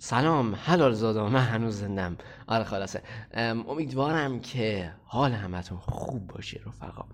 [0.00, 3.02] سلام حلال زادا من هنوز زندم آره خلاصه.
[3.68, 7.04] امیدوارم که حال همتون خوب باشه رفقا.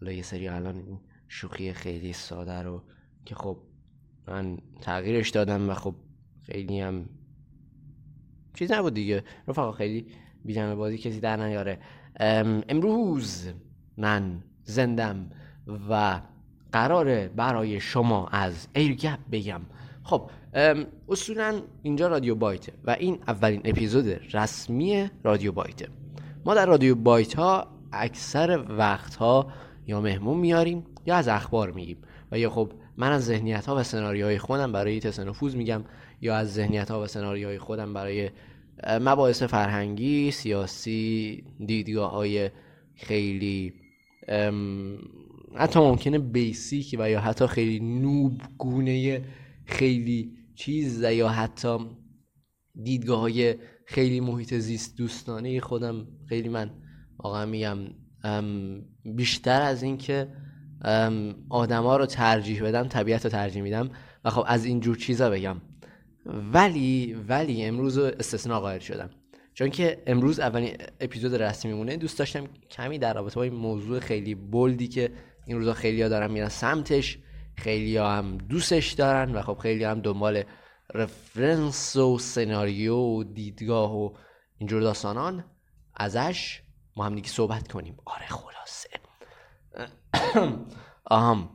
[0.00, 2.82] حالا یه سری الان این شوخی خیلی ساده رو
[3.24, 3.58] که خب
[4.28, 5.94] من تغییرش دادم و خب
[6.42, 7.08] خیلی هم
[8.54, 9.24] چیز نبود دیگه.
[9.48, 10.06] رفقا خیلی
[10.44, 11.78] بیجمه بازی کسی در نیاره.
[12.68, 13.48] امروز
[13.96, 15.30] من زندم
[15.90, 16.20] و
[16.72, 19.60] قراره برای شما از ایرگپ بگم.
[20.06, 20.30] خب
[21.08, 25.88] اصولا اینجا رادیو بایته و این اولین اپیزود رسمی رادیو بایته.
[26.44, 29.46] ما در رادیو بایت ها اکثر وقت ها
[29.86, 31.96] یا مهمون میاریم یا از اخبار میگیم.
[32.32, 35.84] و یا خب من از ذهنیت ها و سناریوهای خودم برای تسنفوز میگم
[36.20, 38.30] یا از ذهنیت ها و سناریوهای خودم برای
[39.00, 42.50] مباحث فرهنگی سیاسی دیدگاه های
[42.94, 43.74] خیلی
[45.54, 49.22] حتی ممکنه بیسیک و یا حتی خیلی نوب گونه
[49.66, 51.78] خیلی چیز یا حتی
[52.82, 53.54] دیدگاه های
[53.86, 56.70] خیلی محیط زیست دوستانه خودم خیلی من
[57.18, 57.78] واقعا میگم
[59.04, 60.28] بیشتر از اینکه
[61.48, 63.90] آدما رو ترجیح بدم طبیعت رو ترجیح میدم
[64.24, 65.56] و خب از اینجور چیزا بگم.
[66.52, 69.10] ولی ولی امروز استثناء قائل شدم.
[69.54, 74.00] چون که امروز اولین اپیزود رسمی میمونه دوست داشتم کمی در رابطه با این موضوع
[74.00, 75.10] خیلی بولدی که
[75.46, 77.18] این روزا خیلی ها دارن میرن سمتش
[77.56, 80.42] خیلی هم دوستش دارن و خب خیلی هم دنبال
[80.94, 84.10] رفرنس و سناریو و دیدگاه و
[84.58, 85.44] اینجور داستانان.
[85.94, 86.62] ازش
[86.96, 87.96] ما هم دیگه صحبت کنیم.
[88.04, 88.88] آره خلاصه.
[91.04, 91.48] آهم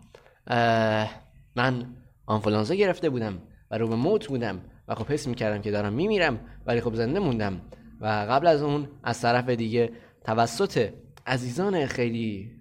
[1.56, 3.42] من آنفلانزا گرفته بودم
[3.72, 7.20] و رو به موت بودم و خب حس می‌کردم که دارم میمیرم ولی خب زنده
[7.20, 7.62] موندم
[8.02, 9.92] و قبل از اون از طرف دیگه
[10.26, 10.94] توسط
[11.28, 12.52] عزیزان خیلی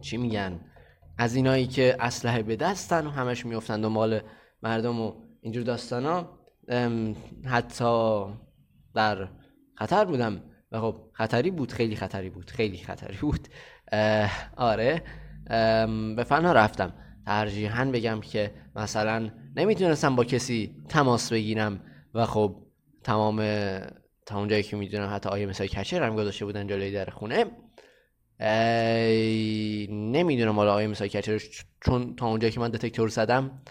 [0.00, 0.60] چی میگن؟
[1.18, 4.20] از اینایی که اسلحه به دستن و همش میفتن دنبال
[4.62, 6.38] مردم و اینجور داستانا
[7.44, 8.24] حتی
[8.94, 9.28] در
[9.74, 13.48] خطر بودم و خب خطری بود خیلی خطری بود خیلی خطری بود.
[14.56, 15.02] آره.
[16.16, 16.92] به فنا رفتم.
[17.26, 21.80] ترجیحاً بگم که مثلا نمی‌تونستم با کسی تماس بگیرم
[22.14, 22.56] و خب
[23.04, 23.36] تمام
[24.26, 27.44] تا اونجایی که می‌دونم حتی آیه مثال کچر هم گذاشته بودن جلوی در خونه.
[29.90, 31.42] نمی‌دونم حالا آیا مثال کچر
[31.80, 33.62] چون تا اونجایی که من دتکتور زدم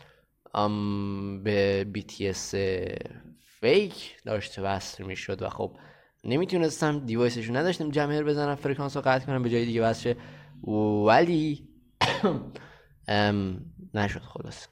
[1.43, 2.55] به BTS
[3.41, 5.77] فیک داشت وصل می‌شد و خب
[6.23, 10.13] نمی‌تونستم دیوایسشو نداشتم جمعر بزنم فرکانس رو قطع کنم به جای دیگه وصل
[11.05, 11.67] ولی
[13.93, 14.67] نشد خلاص.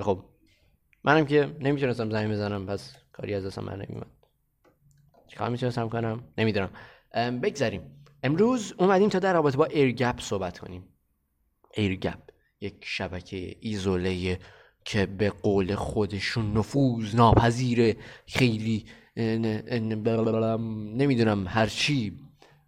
[0.00, 0.24] خب
[1.04, 4.06] منم که نمی‌تونستم زنگ بزنم پس کاری از دستم من نمیمد
[5.26, 6.70] چیکار می‌تونستم کنم؟ نمی‌دونم.
[7.42, 8.03] بگذاریم.
[8.24, 10.84] امروز اومدیم تا در رابطه با ایرگپ صحبت کنیم.
[11.74, 12.18] ایرگپ
[12.60, 14.38] یک شبکه ایزوله
[14.84, 17.96] که به قول خودشون نفوذ ناپذیر
[18.26, 18.86] خیلی
[20.96, 22.18] نمی‌دونم هر چی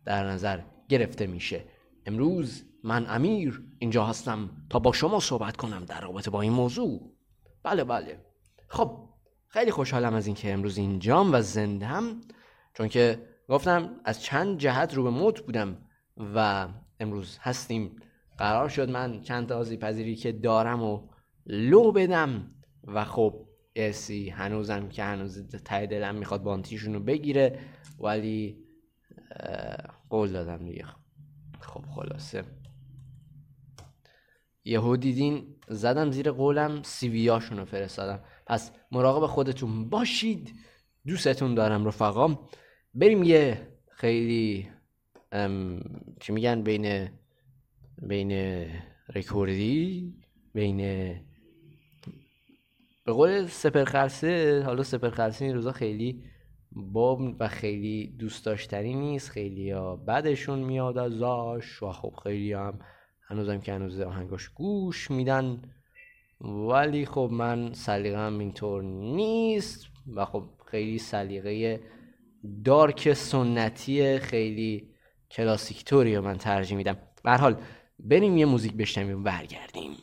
[0.05, 1.65] در نظر گرفته میشه.
[2.07, 7.13] امروز من امیر اینجا هستم تا با شما صحبت کنم در رابطه با این موضوع.
[7.63, 8.21] بله بله.
[8.69, 9.09] خب
[9.49, 12.21] خیلی خوشحالم از اینکه امروز اینجام و زندم
[12.75, 15.79] چون که گفتم از چند جهت رو به موت بودم
[16.35, 16.69] و
[17.01, 17.97] امروز هستیم.
[18.39, 21.09] قرار شد من چند تا پذیری که دارم و
[21.47, 22.51] لو بدم
[22.85, 23.47] و خب
[23.77, 27.59] اسی هنوزم که هنوز ته دلم می‌خواد بانتیشون رو بگیره
[27.99, 28.65] ولی
[30.11, 30.85] قول دادم دیگه.
[31.61, 32.45] خب خلاصه.
[34.65, 38.21] یهو دیدین زدم زیر قولم سیویاشون رو فرستادم.
[38.47, 40.55] پس مراقب خودتون باشید
[41.07, 42.39] دوستتون دارم رفقام.
[42.97, 44.69] بریم یه خیلی
[46.21, 47.09] چی میگن بین
[48.03, 48.33] بین
[49.15, 50.15] رکوردی
[50.55, 50.77] بین
[53.05, 56.23] به قول سپرخرسه حالا سپرخرسه این روزا خیلی
[56.73, 62.79] باب و خیلی دوست داشتنی نیست خیلی ها بدشون میاد ازاش و خب خیلی هم
[63.29, 65.63] هنوزم که هنوز آهنگاش گوش میدن.
[66.41, 71.81] ولی خب من سلیقه اینطور نیست و خب خیلی سلیقه
[72.65, 74.89] دارک سنتی خیلی
[75.31, 76.97] کلاسیک توری من ترجیح میدم.
[77.25, 77.63] به حال
[77.99, 79.97] بریم یه موزیک بشنویم برگردیم.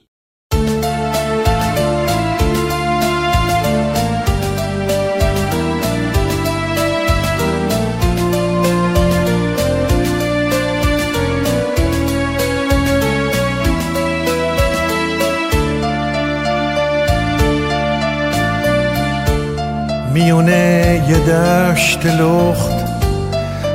[20.14, 22.72] میونه یه دشت لخت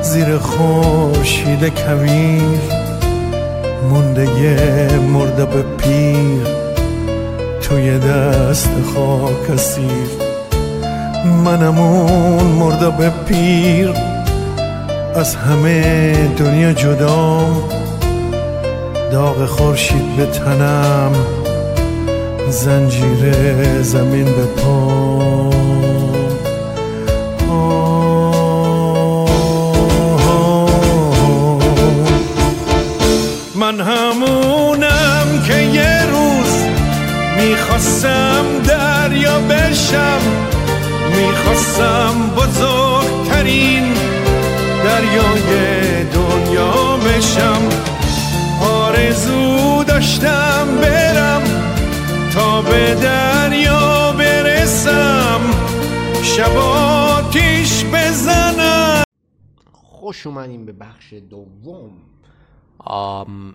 [0.02, 2.61] زیر خورشید کویر
[3.90, 6.46] مونده یه مرده به پیر
[7.62, 10.29] توی دست خاک اسیر.
[11.44, 13.91] منم اون مرده پیر
[15.14, 17.62] از همه دنیا جدام
[19.12, 21.12] داغ خورشید به تنم
[22.50, 23.32] زنجیر
[23.82, 25.50] زمین به پام
[33.69, 36.65] من همونم که یه روز
[37.37, 40.20] می‌خواستم دریا بشم.
[41.17, 43.94] می‌خواستم بزرگترین
[44.85, 47.62] دریای دنیا بشم.
[48.62, 51.43] آرزو داشتم برم
[52.35, 55.41] تا به دریا برسم.
[56.23, 59.03] شباتیش بزنم.
[59.73, 61.91] خوش اومدیم به بخش دوم.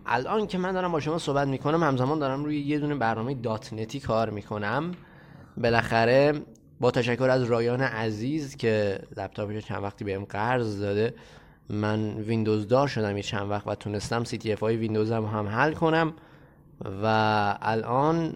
[0.05, 3.73] الان که من دارم با شما صحبت می‌کنم همزمان دارم روی یه دونه برنامه دات
[3.73, 4.91] نتی کار می‌کنم.
[5.57, 6.33] بالاخره
[6.79, 11.13] با تشکر از رایان عزیز که لپتاپش چند وقتی بهم قرض داده
[11.69, 15.73] من ویندوز دار شدم یه چند وقت و تونستم سی تی های ویندوزم هم حل
[15.73, 16.13] کنم
[17.03, 18.33] و الان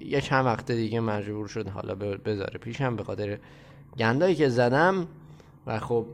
[0.00, 3.38] یه چند وقت دیگه مجبور شد حالا بذاره پیشم به خاطر
[3.98, 5.06] گندایی که زدم.
[5.66, 6.06] و خب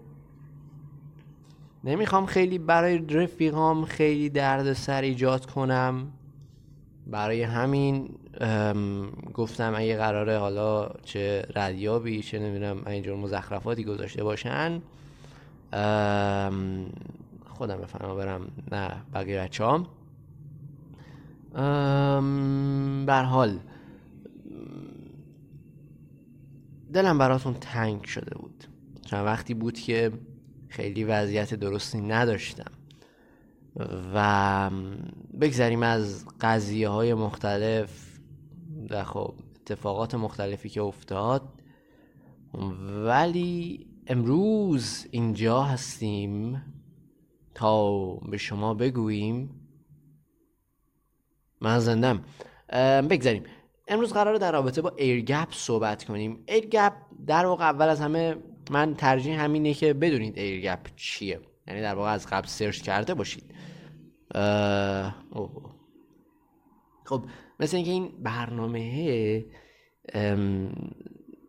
[1.84, 6.12] نمی‌خوام خیلی برای رفیقام خیلی درد سر ایجاد کنم.
[7.06, 8.10] برای همین
[9.34, 14.82] گفتم اگه قراره حالا چه ردیابی چه نمی‌دونم اینجور مزخرفاتی گذاشته باشن
[17.46, 18.50] خودم بفرما برم.
[18.72, 19.86] نه بقیه بچه هم
[23.10, 23.58] حال
[26.92, 28.64] دلم براتون تنگ شده بود.
[29.06, 30.12] چند وقتی بود که
[30.68, 32.72] خیلی وضعیت درستی نداشتم.
[34.14, 34.70] و
[35.40, 38.18] بگذریم از قضیه های مختلف
[38.90, 41.42] و خب اتفاقات مختلفی که افتاد.
[43.04, 46.62] ولی امروز اینجا هستیم
[47.54, 49.50] تا به شما بگوییم.
[51.60, 52.24] من زندم.
[53.10, 53.42] بگذاریم
[53.88, 56.44] امروز قرار در رابطه با air gap صحبت کنیم.
[56.48, 56.92] air gap
[57.26, 58.36] در واقع اول از همه
[58.70, 61.40] من ترجیح همینه که بدونید air gap چیه.
[61.66, 63.54] یعنی در واقع از قبل search کرده باشید.
[65.30, 65.74] اوه.
[67.04, 67.24] خب
[67.60, 69.44] مثل اینکه این برنامه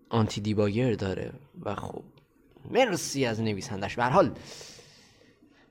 [0.10, 2.04] آنتی دیباگر داره و خب
[2.72, 3.96] مرسی از نویسندش.
[3.96, 4.32] به حال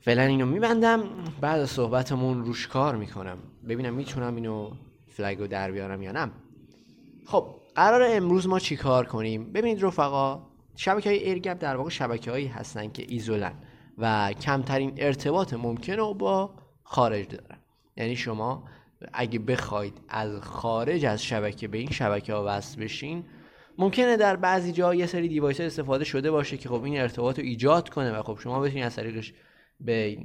[0.00, 1.04] فعلا اینو میبندم.
[1.40, 3.38] بعد صحبتمون روش کار می‌کنم.
[3.68, 4.70] ببینم می‌تونم اینو
[5.06, 6.30] فلگو در بیارم یا نه.
[7.26, 10.47] خب قرار امروز ما چی کار کنیم؟ ببینید رفقا
[10.80, 13.54] شبکه های ایرگپ در واقع شبکه هایی هستن که ایزولن
[13.98, 17.58] و کمترین ارتباط ممکن رو با خارج دارن.
[17.96, 18.64] یعنی شما
[19.12, 23.24] اگه بخواید از خارج از شبکه به این شبکه ها وصل بشین
[23.78, 27.44] ممکنه در بعضی جا یه سری device استفاده شده باشه که خب این ارتباط رو
[27.44, 29.32] ایجاد کنه و خب شما بتونید از طریقش
[29.80, 30.18] به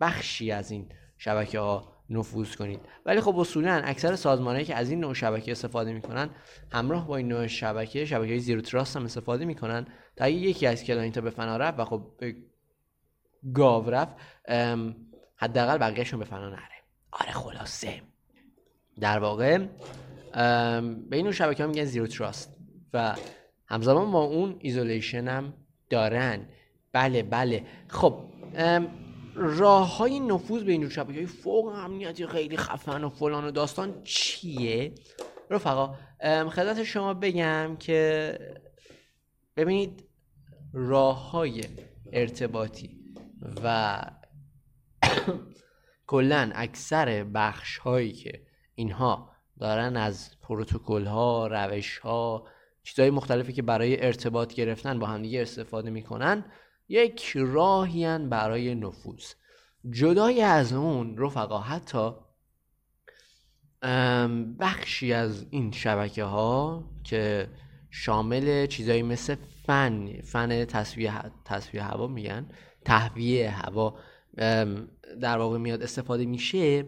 [0.00, 0.86] بخشی از این
[1.18, 2.80] شبکه ها نفوذ کنید.
[3.06, 6.30] ولی خب اصولا اکثر سازمانهایی که از این نوع شبکه استفاده می‌کنن
[6.72, 10.84] همراه با این نوع شبکه شبکه های zero trust هم استفاده می‌کنن تا یکی از
[10.84, 12.36] client به فنا رفت و خب به
[13.54, 14.16] گا رفت
[15.36, 16.78] حداقل بقیهشون به فنا نره.
[17.12, 18.02] آره خلاصه.
[19.00, 19.58] در واقع
[21.10, 22.56] به این شبکه ها میگن zero trust
[22.92, 23.16] و
[23.66, 25.54] همزمان با اون isolation هم
[25.90, 26.48] دارن.
[26.92, 27.64] بله بله.
[27.88, 28.24] خب
[29.40, 34.02] راه های نفوذ به اینجور شبکه های فوق امنیتی خیلی خفن و فلان و داستان
[34.04, 34.92] چیه؟
[35.50, 35.94] رفقا
[36.50, 38.38] خدمت شما بگم که
[39.56, 40.04] ببینید
[40.72, 41.64] راه های
[42.12, 42.98] ارتباطی
[43.64, 44.00] و
[46.06, 48.42] کلا اکثر بخش هایی که
[48.74, 49.30] اینها
[49.60, 52.48] دارن از پروتکل ها روش ها
[52.82, 56.44] چیزهای مختلفی که برای ارتباط گرفتن با همدیگه استفاده می‌کنن
[56.88, 59.32] یک راهی برای نفوذ.
[59.90, 62.10] جدای از اون رفقا حتی
[64.58, 67.48] بخشی از این شبکه ها که
[67.90, 71.12] شامل چیزایی مثل فن فن تصویه,
[71.44, 72.48] تصویه هوا میگن
[72.84, 73.98] تهویه هوا
[75.20, 76.84] در واقع میاد استفاده میشه.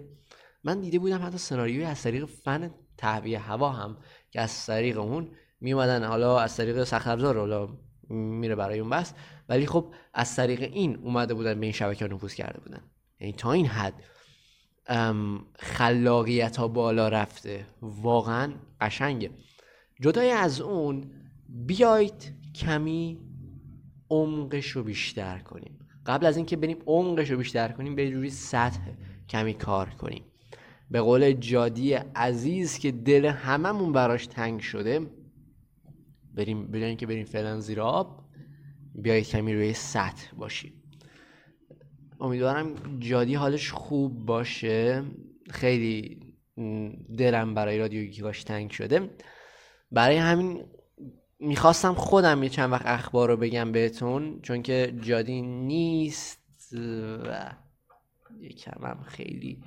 [0.64, 3.97] من دیده بودم حتی سناریوی از طریق فن تهویه هوا هم
[4.30, 5.30] که از طریق اون
[5.61, 7.69] میومدن حالا از طریق سخت حالا
[8.09, 9.14] میره برای اون بس
[9.50, 12.80] ولی خب از طریق این اومده بودن به این شبکه نفوذ کرده بودن.
[13.21, 13.95] یعنی تا این حد
[15.59, 17.66] خلاقیت ها بالا رفته.
[17.83, 19.30] واقعا قشنگه.
[20.00, 21.11] جدای از اون
[21.49, 23.21] بیایید کمی
[24.11, 25.78] عمقش رو بیشتر کنیم.
[26.07, 28.80] قبل از اینکه بریم عمقش رو بیشتر کنیم به جوری سطح
[29.28, 30.23] کمی کار کنیم.
[30.90, 35.07] به قول جادی عزیز که دل هممون براش تنگ شده
[36.35, 38.29] بریم بدون که بریم فعلا زیر آب
[38.94, 40.82] بیایید کمی روی سطح باشیم
[42.20, 45.04] امیدوارم جادی حالش خوب باشه.
[45.50, 46.20] خیلی
[47.18, 49.11] دلم برای رادیو گیگاش تنگ شده.
[49.92, 50.64] برای همین
[51.38, 57.54] می‌خواستم خودم یه چند وقت اخبار رو بگم بهتون چون که جادی نیست و
[58.40, 59.62] یکم هم خیلی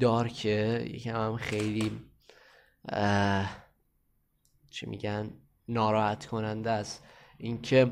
[0.00, 1.92] دارکه یکم هم خیلی
[4.70, 5.30] چی میگن
[5.68, 7.04] ناراحت کننده است.
[7.38, 7.90] اینکه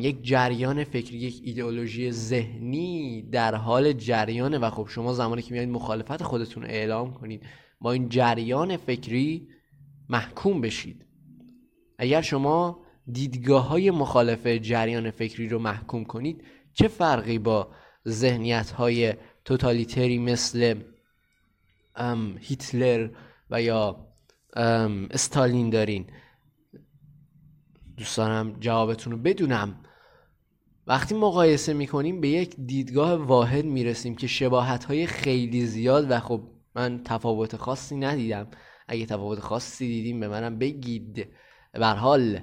[0.00, 5.72] یک جریان فکری یک ایدئولوژی ذهنی در حال جریانه و خب شما زمانی که میایید
[5.72, 7.42] مخالفت خودتون اعلام کنید
[7.80, 9.48] با این جریان فکری
[10.08, 11.06] محکوم بشید.
[11.98, 17.68] اگر شما دیدگاه های مخالف جریان فکری رو محکوم کنید چه فرقی با
[18.08, 19.14] ذهنیت های
[19.44, 20.74] توتالیتری مثل
[22.40, 23.08] هیتلر
[23.50, 24.06] و یا
[25.10, 26.06] استالین دارین؟
[27.96, 29.74] دوست دارم جوابتون رو بدونم.
[30.86, 36.40] وقتی مقایسه می‌کنیم به یک دیدگاه واحد می‌رسیم که شباهت های خیلی زیاد و خب
[36.74, 38.46] من تفاوت خاصی ندیدم.
[38.88, 41.28] اگه تفاوت خاصی دیدیم به منم بگید.
[41.74, 42.40] بر حال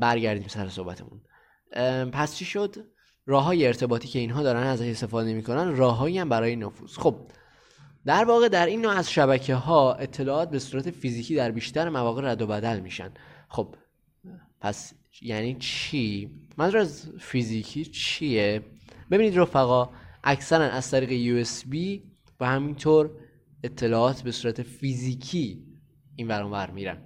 [0.00, 1.20] برگردیم سر صحبتمون.
[2.10, 2.76] پس چی شد؟
[3.26, 6.98] راه های ارتباطی که اینها دارن ازش استفاده می‌کنن راههایی هم برای نفوذ.
[6.98, 7.16] خب
[8.06, 12.22] در واقع در این نوع از شبکه ها اطلاعات به صورت فیزیکی در بیشتر مواقع
[12.30, 13.10] رد و بدل میشن.
[13.48, 13.74] خب
[14.62, 18.62] پس یعنی چی؟ منظور از فیزیکی چیه؟
[19.10, 19.88] ببینید رفقا
[20.24, 22.00] اکثرا از طریق USB
[22.40, 23.10] و همینطور
[23.64, 25.62] اطلاعات به صورت فیزیکی
[26.16, 26.98] این ور میرن.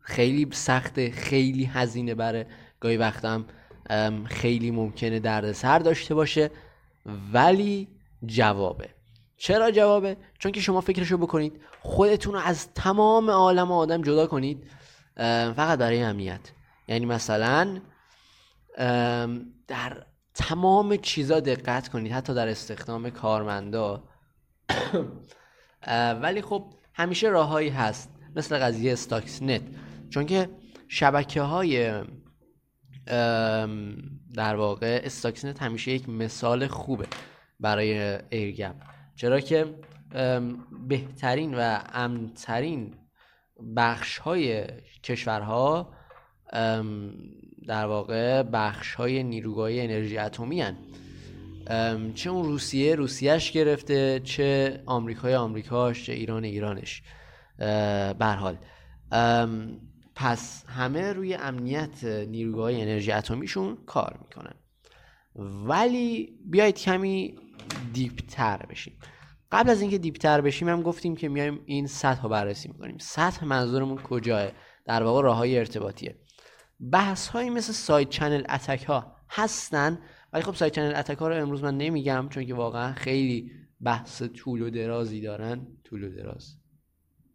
[0.00, 2.46] خیلی سخته خیلی هزینه بره.
[2.80, 3.44] گاهی وقتم
[4.24, 6.50] خیلی ممکنه دردسر داشته باشه
[7.32, 7.88] ولی
[8.26, 8.88] جوابه.
[9.36, 14.66] چرا جوابه؟ چون که شما فکرشو بکنید خودتون رو از تمام عالم آدم جدا کنید.
[15.56, 16.50] فقط برای امنیت.
[16.88, 17.80] یعنی مثلا
[19.68, 24.04] در تمام چیزا دقت کنید حتی در استخدام کارمندا.
[26.22, 29.62] ولی خب همیشه راههایی هست مثل قضیه Stuxnet
[30.10, 30.48] چون که
[30.88, 32.02] شبکه های
[34.34, 37.06] در واقع Stuxnet همیشه یک مثال خوبه
[37.60, 38.74] برای air gap
[39.16, 39.74] چرا که
[40.88, 42.94] بهترین و امنترین
[43.76, 44.66] بخش های
[45.02, 45.94] کشورها
[47.66, 50.76] در واقع بخش های نیروگاه انرژی اتمی هن.
[52.14, 57.02] چه اون روسیه روسیهش گرفته چه آمریکای آمریکاش چه ایران ایرانش.
[58.20, 58.56] حال.
[60.14, 64.54] پس همه روی امنیت نیروگاه انرژی اتمیشون کار می‌کنن.
[65.68, 67.34] ولی بیایید کمی
[67.92, 68.92] deepتر بشیم.
[69.54, 72.98] قبل از اینکه deepتر بشیم هم گفتیم که میایم این سطح رو بررسی می‌کنیم.
[72.98, 74.50] سطح منظورمون کجاه؟
[74.84, 76.18] در واقع راه های ارتباطیه.
[76.92, 79.98] بحث هایی مثل side channel attack ها هستن
[80.32, 84.22] ولی خب side channel attack ها رو امروز من نمیگم چون که واقعا خیلی بحث
[84.22, 85.66] طول و درازی دارن.
[85.84, 86.56] طول و دراز.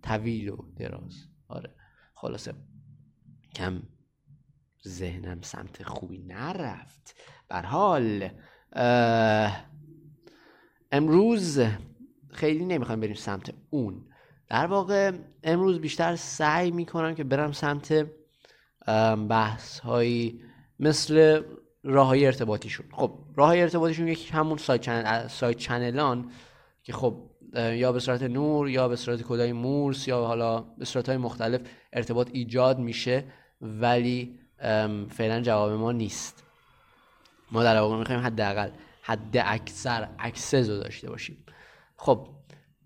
[0.04, 1.14] طویل و دراز.
[1.48, 1.76] آره.
[2.16, 2.54] خلاصه.
[3.56, 3.84] کم
[4.88, 7.16] ذهنم سمت خوبی نرفت.
[7.50, 8.30] بر حال
[10.92, 11.62] امروز
[12.32, 14.06] خیلی نمی‌خوام بریم سمت اون.
[14.50, 15.12] در واقع
[15.44, 18.08] امروز بیشتر سعی می‌کنم که برم سمت
[19.30, 20.42] بحث هایی
[20.80, 21.42] مثل
[21.84, 22.86] راه های ارتباطیشون.
[22.92, 26.32] خب راه های ارتباطیشون یکی همون سایت, چنل، سایت چنلان
[26.84, 31.10] که خب یا به صورت نور یا به صورت کدای مورس یا حالا به صورت
[31.10, 31.62] های مختلف
[31.94, 33.24] ارتباط ایجاد میشه
[33.62, 34.40] ولی
[35.10, 36.44] فعلا جواب ما نیست.
[37.52, 38.70] ما در واقع می‌خوایم حداقل
[39.02, 41.38] حد اکثر access رو داشته باشیم.
[42.02, 42.28] خب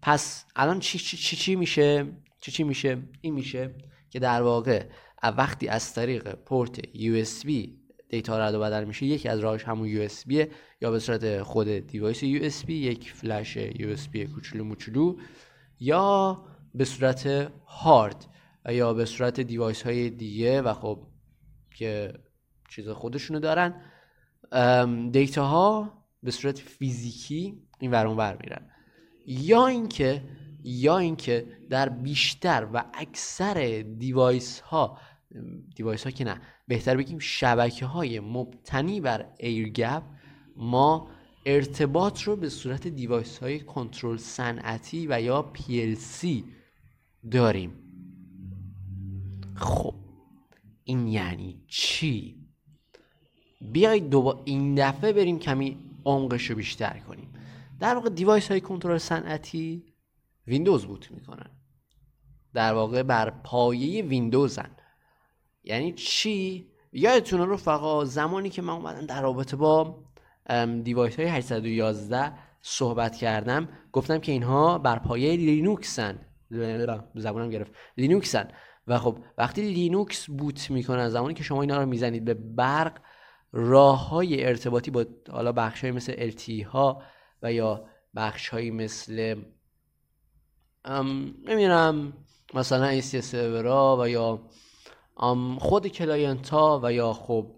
[0.02, 2.06] پس الان چی چی, چی, چی میشه؟
[2.40, 3.76] چی چی میشه؟ این میشه
[4.10, 4.86] که در واقع
[5.24, 7.70] وقتی از طریق port USB
[8.10, 10.48] data رد و بدل میشه یکی از راهش همون USB
[10.82, 15.16] یا به صورت خود device USB یک flash USB کوچولو موچولو
[15.80, 18.26] یا به صورت هارد
[18.70, 21.08] یا به صورت device های دیگه و خب
[21.76, 22.14] که
[22.70, 23.82] چیز خودشونو دارن
[25.12, 25.94] data ها
[26.24, 28.73] به صورت فیزیکی این ور میرن.
[29.26, 30.24] یا اینکه
[30.64, 34.98] یا اینکه در بیشتر و اکثر device ها
[35.76, 40.04] device ها که نه بهتر بگیم شبکه های مبتنی بر air gap
[40.56, 41.08] ما
[41.46, 46.28] ارتباط رو به صورت device های کنترل صنعتی و یا PLC
[47.32, 47.74] داریم.
[49.56, 49.96] خب
[50.84, 52.36] این یعنی چی؟
[53.62, 57.34] بیایید دوباره این دفعه بریم کمی عمقش رو بیشتر کنیم.
[57.84, 59.84] در واقع device های کنترل صنعتی
[60.48, 61.50] Windows boot می‌کنن.
[62.54, 64.72] در واقع بر پایه Windowsن.
[65.64, 70.04] یعنی چی؟ یادتونه رفقا زمانی که من اومدم در رابطه با
[70.84, 76.20] device های 811 صحبت کردم گفتم که اینها بر پایه Linuxن.
[77.16, 77.72] زبانم گرفت.
[77.98, 78.48] Linuxن.
[78.88, 82.98] و خب وقتی Linux boot می‌کنن زمانی که شما اینا رو می‌زنید به برق
[83.52, 87.02] راه های ارتباطی با حالا بخش های مثل LTE ها
[87.44, 87.86] و یا
[88.16, 89.44] بخش های مثل
[91.46, 92.14] نمی‌دونم
[92.54, 94.50] مثلا ACS سرورا و یا
[95.60, 97.56] خود client ها و یا خب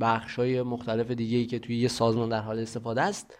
[0.00, 3.34] بخش های مختلف دیگه ای که توی یه سازمان در حال استفاده است.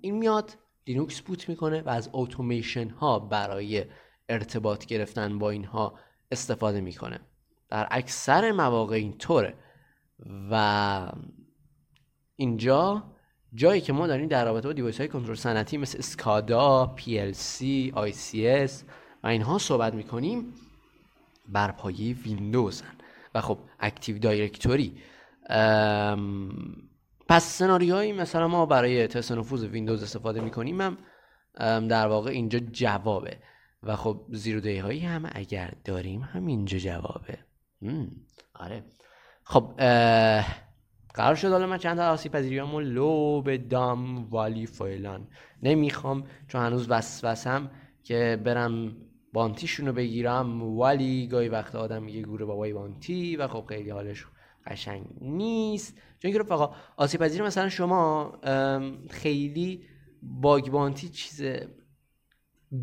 [0.00, 3.84] این میاد Linux boot می‌کنه و از اتوماسیون ها برای
[4.28, 5.98] ارتباط گرفتن با اینها
[6.30, 7.20] استفاده می‌کنه.
[7.68, 9.54] در اکثر مواقع اینطوره.
[10.50, 11.12] و
[12.36, 13.13] اینجا
[13.54, 17.62] جایی که ما داریم در رابطه با device های کنترل صنعتی مثل SCADA، PLC,
[17.94, 18.72] ICS
[19.22, 20.54] و اینها صحبت می‌کنیم
[21.48, 22.94] بر پایه Windowsن
[23.34, 24.96] و خب Active Directory.
[27.28, 30.98] پس سناریوهایی مثلا ما برای تست نفوذ ویندوز استفاده می‌کنیم هم
[31.88, 33.36] در واقع اینجا جوابه.
[33.82, 37.38] و خب zero هایی هم اگر داریم هم اینجا جوابه
[38.54, 38.84] آره.
[39.44, 39.74] خب
[41.14, 45.20] قرار شد حالا من چند تا آسیب پذیریامو لو بدم ولی فعلا
[45.62, 47.70] نمی‌خوام چون هنوز وسوسم
[48.02, 48.96] که برم
[49.32, 50.62] بانتیشونو بگیرم.
[50.62, 54.26] ولی گاهی وقت آدم میگه گوره بابای بانتی و خب خیلی حالش
[54.66, 55.98] قشنگ نیست.
[56.18, 58.32] چون که رفقا آسیب پذیر مثلا شما
[59.10, 59.84] خیلی
[60.22, 61.42] باگ بانتی چیز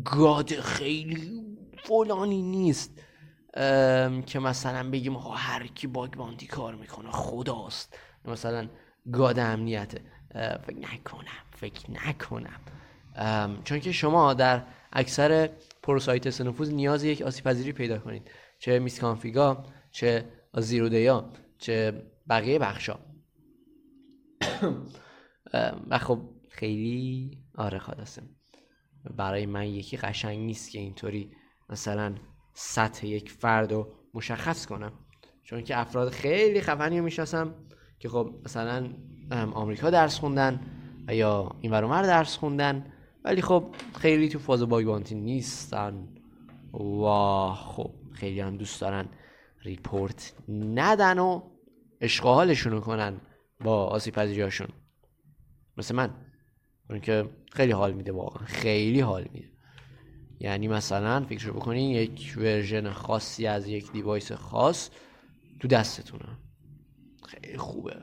[0.04, 1.42] گاد خیلی
[1.84, 3.02] فلانی نیست
[4.26, 7.98] که مثلا بگیم هر کی باگ بانتی کار می‌کنه خداست.
[8.24, 8.68] مثلا
[9.12, 10.00] گاد امنیته
[10.66, 12.60] فکر نکنم فکر نکنم.
[13.64, 14.62] چون که شما در
[14.92, 15.50] اکثر
[15.82, 18.30] پروسایت نفوذ نیاز یک آسیب پذیری پیدا کنید.
[18.58, 20.24] چه میس کانفیگا چه
[20.58, 22.98] زیرو دیا چه بقیه بخشا
[25.90, 28.22] و خب خیلی آره خلاصه
[29.16, 31.32] برای من یکی قشنگ نیست که اینطوری
[31.68, 32.14] مثلا
[32.54, 34.92] سطح یک فرد رو مشخص کنم.
[35.42, 37.54] چون که افراد خیلی خفنی رو می‌شناسم.
[38.02, 38.90] که خب مثلا
[39.30, 40.60] آمریکا درس خوندن
[41.06, 42.86] و یا این ورمر درس خوندن
[43.24, 46.08] ولی خب خیلی تو فاز bug bounty نیستن.
[46.74, 47.06] و
[47.54, 49.08] خب خیلی هم دوست دارن
[49.62, 51.42] report ندن و
[52.00, 53.20] عشقشون کنن
[53.60, 54.68] با آسیب پذیریاشون
[55.76, 56.10] مثل من
[56.88, 59.48] چون که خیلی حال میده واقعا خیلی حال میده.
[60.40, 64.90] یعنی مثلا فکر بکنین یک version خاصی از یک device خاص
[65.60, 66.38] تو دستتونه.
[67.32, 67.96] خیلی خوبه.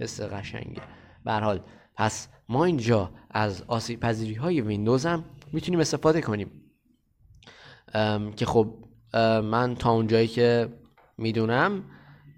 [0.00, 0.82] حس قشنگه.
[1.24, 1.60] به حال
[1.96, 6.50] پس ما اینجا از آسیب پذیری های ویندوز هم می‌تونیم استفاده کنیم.
[8.36, 8.74] که خب
[9.42, 10.68] من تا اونجایی که
[11.18, 11.84] می‌دونم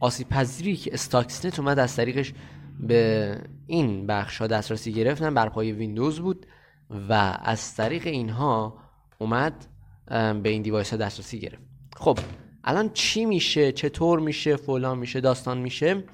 [0.00, 2.32] آسیب پذیری که استاکسنت اومد از طریقش
[2.80, 6.46] به این بخش ها دسترسی گرفتن بر پای ویندوز بود
[7.08, 8.78] و از طریق اینها
[9.18, 9.66] اومد
[10.42, 11.62] به این device ها دسترسی گرفت.
[11.96, 12.18] خب
[12.64, 16.04] الان چی میشه؟ چطور میشه؟ فلان میشه؟ داستان میشه؟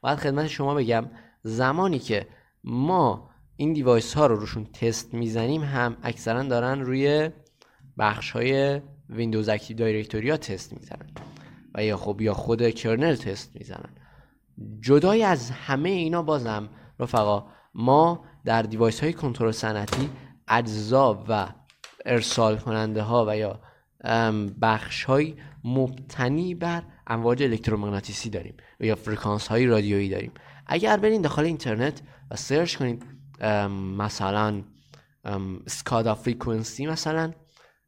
[0.00, 1.10] باید خدمت شما بگم
[1.42, 2.26] زمانی که
[2.64, 7.30] ما این device ها رو روشون تست می‌زنیم هم اکثرا دارن روی
[7.98, 11.10] بخش های Windows Active Directory ها تست می‌زنن
[11.74, 13.90] و یا خب یا خود kernel تست می‌زنن.
[14.80, 16.68] جدای از همه اینا بازم
[17.00, 20.10] رفقا ما در device های کنترل صنعتی
[20.48, 21.48] اجزا و
[22.06, 23.60] ارسال کننده ها و یا
[24.60, 25.34] بخش های
[25.64, 30.32] مبتنی بر امواج الکترومغناطیسی داریم یا فرکانس های رادیویی داریم.
[30.66, 33.04] اگر برین داخل اینترنت و سرچ کنید
[33.98, 34.62] مثلا
[35.66, 37.32] سکادا فریکونسی مثلا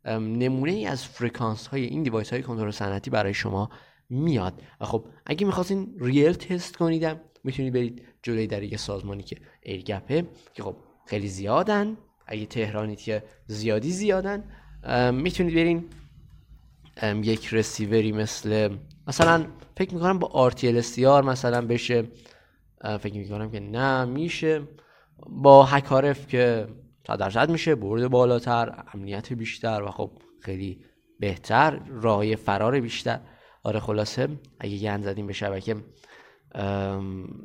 [0.07, 3.71] نمونه ای از فرکانس های این دیوایس های کنترل صنعتی برای شما
[4.11, 4.62] میاد.
[4.81, 10.27] و خب اگه می‌خواستین ریل تست کنیدم می‌تونید برید جلوی در یه سازمانی که ایرگپه
[10.55, 11.97] که خب خیلی زیادن.
[12.27, 14.45] اگه تهرانی که زیادی زیادن
[15.12, 15.85] می‌تونید برین
[17.02, 22.04] یک رسیوری مثل مثلا فکر می‌کنم با RTL مثلا بشه
[23.00, 24.62] فکر می‌کنم که نه میشه.
[25.28, 26.66] با هکارف که
[27.04, 30.85] تا درصد میشه برد بالاتر امنیت بیشتر و خب خیلی
[31.20, 33.20] بهتر راه فرار بیشتر.
[33.62, 34.28] آره خلاصه
[34.61, 35.76] اگه گند زدیم به شبکه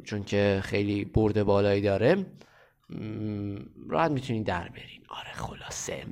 [0.04, 2.26] چون که خیلی برد بالایی داره
[3.90, 5.02] راحت می‌تونید در برین.
[5.10, 6.06] آره خلاصه.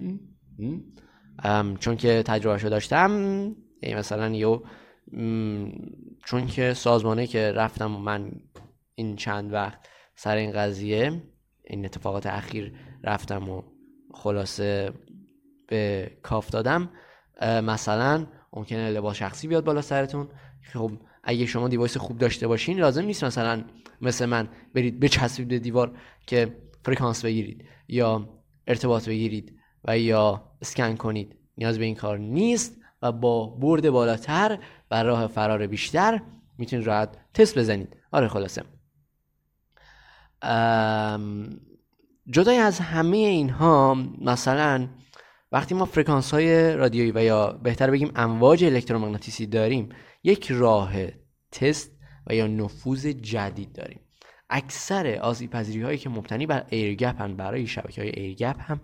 [1.80, 3.12] چون که تجربه داشتم
[3.84, 4.62] مثلا یو
[6.25, 8.32] چون که سازمانه که رفتم من
[8.95, 9.80] این چند وقت
[10.15, 11.21] سر این قضیه
[11.63, 12.73] این اتفاقات اخیر
[13.04, 13.62] رفتم و
[14.13, 14.93] خلاصه
[15.67, 16.89] به کاف دادم
[17.41, 20.30] مثلا ممکنه لباس شخصی بیاد بالا سرتون.
[20.73, 20.91] خب
[21.23, 23.63] اگه شما دیوایس خوب داشته باشین لازم نیست مثلا
[24.02, 25.97] مثل من برید بچسبید به دیوار
[26.28, 28.30] که فرکانس بگیرید یا
[28.67, 29.59] ارتباط بگیرید.
[29.86, 31.36] و یا اسکن کنید.
[31.58, 34.60] نیاز به این کار نیست و با برد بالاتر
[34.92, 36.22] و راه فرار بیشتر
[36.58, 37.96] می‌تونید راحت تست بزنید.
[38.12, 38.63] آره خلاصه.
[42.28, 44.88] جدای از همه اینها مثلا
[45.52, 49.89] وقتی ما فرکانس های رادیویی و یا بهتر بگیم امواج الکترومغناطیسی داریم
[50.24, 50.94] یک راه
[51.52, 51.92] تست
[52.28, 54.00] و یا نفوذ جدید داریم.
[54.50, 58.82] اکثر آسیب پذیری هایی که مبتنی بر ایرگپ هم برای شبکه های ایرگپ هم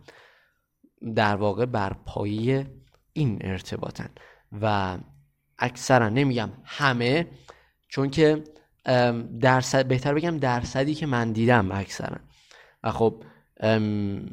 [1.15, 2.67] در واقع بر پایه
[3.13, 4.09] این ارتباطن.
[4.61, 4.97] و
[5.59, 7.27] اکثرا نمیگم همه
[7.87, 8.43] چون که
[9.41, 12.17] درصد بهتر بگم درصدی که من دیدم اکثرا.
[12.83, 13.23] و خب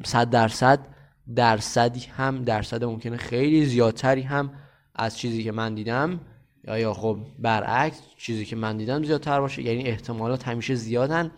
[0.03, 0.87] صد درصد
[1.35, 4.53] درصدی هم درصد ممکنه خیلی زیادتری هم
[4.95, 6.19] از چیزی که من دیدم.
[6.67, 9.61] یا یا خب برعکس چیزی که من دیدم زیادتر باشه.
[9.61, 11.31] یعنی احتمالات همیشه زیادن.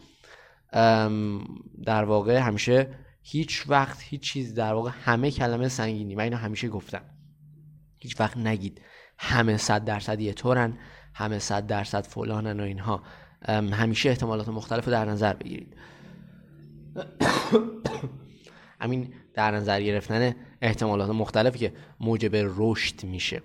[1.85, 6.15] در واقع همیشه هیچ وقت هیچ چیز در واقع همه کلمه سنگینی.
[6.15, 7.01] من اینو همیشه گفتم.
[7.97, 8.81] هیچ وقت نگید.
[9.17, 10.77] همه صد درصد یه طورن
[11.13, 13.03] همه صد درصد فلانن و اینها.
[13.47, 15.75] همیشه احتمالات مختلف رو در نظر بگیرید.
[18.81, 23.41] همین در نظر گرفتن احتمالات مختلفی که موجب رشد میشه.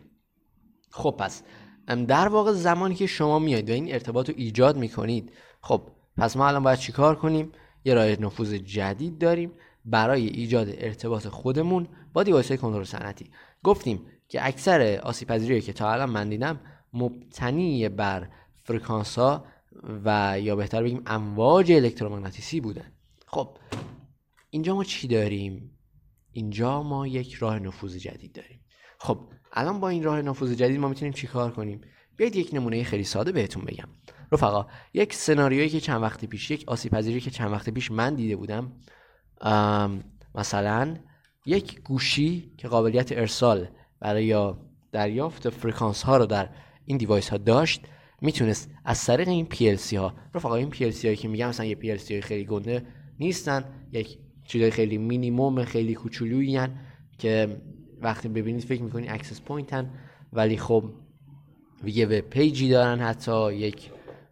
[0.91, 1.43] خب پس
[1.87, 5.83] در واقع زمانی که شما میاید و این ارتباط رو ایجاد می‌کنید خب
[6.17, 7.53] پس ما الان باید چیکار کنیم؟
[7.85, 9.53] یه راه نفوذ جدید داریم.
[9.85, 13.31] برای ایجاد ارتباط خودمون با دیوایس های کنترل صنعتی.
[13.63, 16.61] گفتیم که اکثر آسیب که تا الان من دیدم
[16.93, 18.29] مبتنی بر
[18.63, 19.45] فرکانس ها
[20.05, 22.93] و یا بهتر بگیم امواج الکترومغناطیسی بودن.
[23.27, 23.59] خب
[24.51, 25.79] اینجا ما چی داریم؟
[26.33, 28.61] اینجا ما یک راه نفوذ جدید داریم.
[28.99, 29.19] خب
[29.53, 31.81] الان با این راه نفوذ جدید ما می‌تونیم چیکار کنیم؟
[32.17, 33.89] بیاید یک نمونه خیلی ساده بهتون بگم.
[34.33, 38.15] رفقا یک سناریویی که چند وقت پیش یک آسیب پذیری که چند وقت پیش من
[38.15, 38.73] دیده بودم
[40.35, 40.97] مثلا
[41.47, 43.69] یک گوشی که قابلیت ارسال
[44.01, 44.55] برای
[44.93, 46.49] دریافت فرکانس ها رو در
[46.85, 47.81] این دیوایس ها داشت
[48.23, 52.11] می‌تونست از طریق این PLC ها رفقا این PLC هایی که میگم مثلا یه PLC
[52.11, 52.87] های خیلی گنده
[53.19, 56.61] نیستن یک چیزای خیلی مینیموم خیلی کوچولویی
[57.19, 57.61] که
[58.01, 59.91] وقتی ببینید فکر می‌کنید اکسس پوینتن
[60.33, 60.85] ولی خب
[61.85, 63.91] یه وب پیجی دارن حتی یک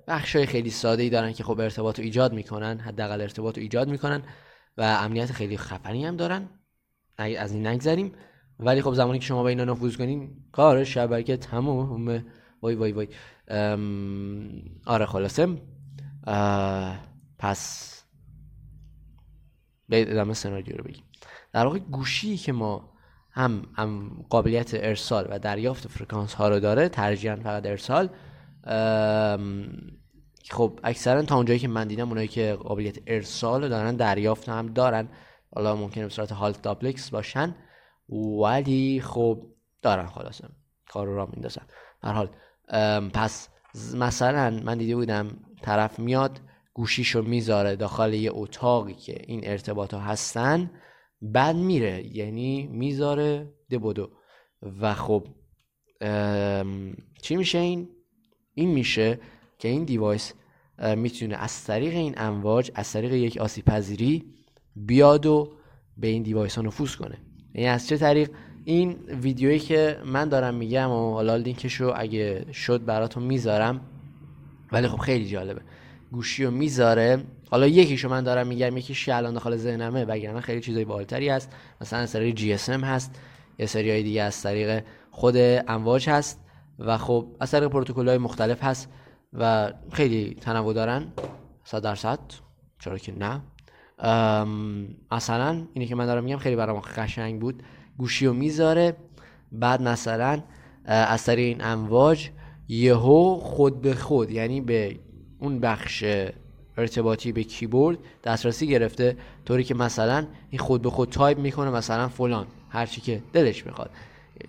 [0.08, 3.88] بخشای خیلی ساده ای دارن که خب ارتباط رو ایجاد می‌کنن حداقل ارتباط رو ایجاد
[3.88, 4.22] می‌کنن.
[4.78, 6.48] و امنیت خیلی خفنی هم دارن.
[7.18, 8.12] از این نگذریم.
[8.58, 12.24] ولی خب زمانی که شما به اینا نفوذ کنین کار شبکه تموم
[12.62, 13.08] وای وای وای.
[14.86, 15.48] آره خلاصه.
[17.38, 17.94] پس
[19.88, 21.04] به ادامه سناریو رو بگیم.
[21.52, 22.92] در واقع گوشی که ما
[23.30, 28.08] هم, هم قابلیت ارسال و دریافت فرکانس ها رو داره ترجیحاً فقط ارسال
[30.50, 35.08] خب اکثرا تا اونجایی که من دیدم اونایی که قابلیت ارسال دارن دریافت هم دارن.
[35.54, 37.54] حالا ممکنه به صورت هالت داپلکس باشن
[38.42, 39.46] ولی خب
[39.82, 40.48] دارن خلاصه.
[40.88, 41.62] کار رو را میندازن.
[42.02, 42.30] در حال
[43.08, 43.48] پس
[43.94, 46.40] مثلا من دیده بودم طرف میاد
[46.72, 50.70] گوشیشو می‌ذاره داخل یه اتاقی که این ارتباط ها هستن
[51.22, 54.11] بعد میره یعنی می‌ذاره دبودو
[54.80, 55.26] و خب
[57.22, 57.88] چی میشه این؟
[58.54, 59.20] این میشه
[59.58, 60.32] که این دیوایس
[60.96, 64.24] می‌تونه از طریق این امواج از طریق یک آسیب پذیری
[64.76, 65.52] بیاد و
[65.96, 67.18] به این دیوایس ها نفوذ کنه.
[67.54, 68.30] یعنی از چه طریق؟
[68.64, 73.80] این ویدیویی که من دارم میگم و حالا لینکشو اگه شد براتون می‌ذارم.
[74.72, 75.60] ولی خب خیلی جالبه.
[76.12, 77.24] گوشی رو می‌ذاره.
[77.50, 81.52] حالا یکیشو من دارم میگم یکیش الان داخل ذهنمه وگرنه خیلی چیزای بالتری هست.
[81.80, 83.20] مثلا از طریق جی ام هست.
[83.58, 85.34] یه سری های دیگه از طریق خود
[85.68, 86.40] امواج هست.
[86.78, 88.88] و خب از طریق پروتکل های مختلف هست.
[89.32, 91.12] و خیلی تنوع دارن
[91.64, 92.18] صد درصد
[92.78, 93.40] چرا که نه.
[95.12, 97.62] مثلا اینی که من دارم میگم خیلی برام قشنگ بود.
[97.98, 98.96] گوشی رو می‌ذاره
[99.52, 100.42] بعد مثلا
[100.84, 102.30] از این امواج
[102.68, 104.98] یهو خود به خود یعنی به
[105.38, 106.04] اون بخش
[106.78, 112.08] ارتباطی به کیبورد دسترسی گرفته طوری که مثلا این خود به خود تایپ می‌کنه مثلا
[112.08, 113.90] فلان هرچی که دلش می‌خواد.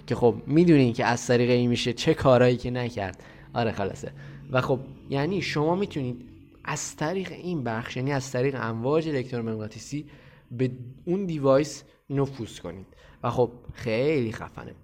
[0.07, 3.23] که خب می‌دونین که از طریق این میشه چه کارهایی که نکرد.
[3.53, 4.11] آره خلاصه.
[4.49, 6.29] و خب یعنی شما می‌تونید
[6.63, 10.09] از طریق این بخش یعنی از طریق امواج الکترومغناطیسی
[10.51, 10.71] به
[11.05, 12.87] اون دیوایس نفوذ کنید.
[13.23, 14.75] و خب خیلی خفنه.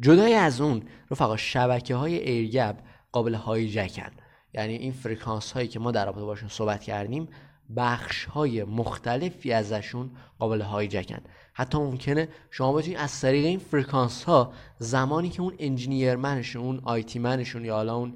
[0.00, 2.76] جدای از اون رفقا شبکه های ایرگب
[3.12, 4.10] قابل هایجکن.
[4.54, 7.28] یعنی این فرکانس هایی که ما در رابطه باشون صحبت کردیم
[7.76, 11.20] بخش های مختلفی ازشون قابل هایجکن.
[11.52, 16.80] حتی ممکنه شما بتونید از طریق این فرکانس ها زمانی که اون انجینیر منشون اون
[16.84, 18.14] آیتی منشون یا حالا اون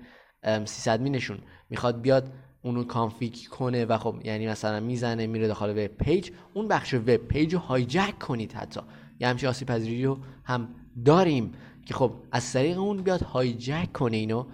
[0.64, 1.38] 300 مینشون
[1.70, 6.68] می‌خواد بیاد اونو کانفیگ کنه و خب یعنی مثلا می‌زنه میره داخل وب پیج اون
[6.68, 8.80] بخش وب پیج رو هایجک کنید حتی.
[9.20, 10.68] یه همچین آسیب پذیری رو هم
[11.04, 11.52] داریم
[11.86, 14.44] که خب از طریق اون بیاد هایجک کنه اینو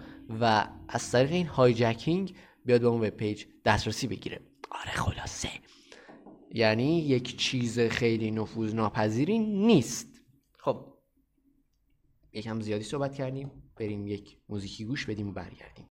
[0.41, 4.39] و از طریق این هایجکینگ بیاد به اون وب پیج دسترسی بگیره.
[4.71, 5.49] آره خلاصه.
[6.53, 10.21] یعنی یک چیز خیلی نفوذ ناپذیری نیست.
[10.57, 10.93] خب
[12.33, 15.89] یکم زیادی صحبت کردیم بریم یک موزیکی گوش بدیم و برگردیم.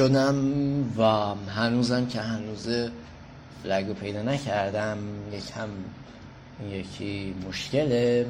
[0.00, 0.36] شدم
[0.98, 1.02] و
[1.50, 2.68] هنوزم که هنوز
[3.62, 4.98] فلگ رو پیدا نکردم.
[5.32, 5.68] یکم
[6.70, 8.26] یکی مشکله.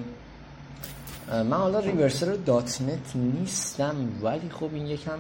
[1.28, 5.18] من حالا ریورسر دات نت نیستم ولی خب این یکم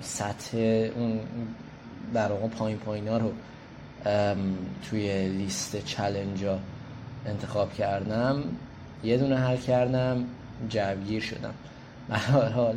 [0.00, 0.56] سطح
[0.96, 1.20] اون
[2.14, 3.32] در واقع پایین پایین ها رو
[4.90, 6.58] توی لیست چلنج ها
[7.26, 8.42] انتخاب کردم.
[9.04, 10.24] یه دونه حل کردم
[10.68, 11.54] جوگیر شدم.
[12.08, 12.76] به حال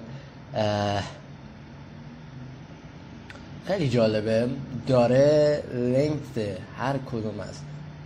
[3.65, 4.49] خیلی جالبه.
[4.87, 7.59] داره لنگت هر کدوم از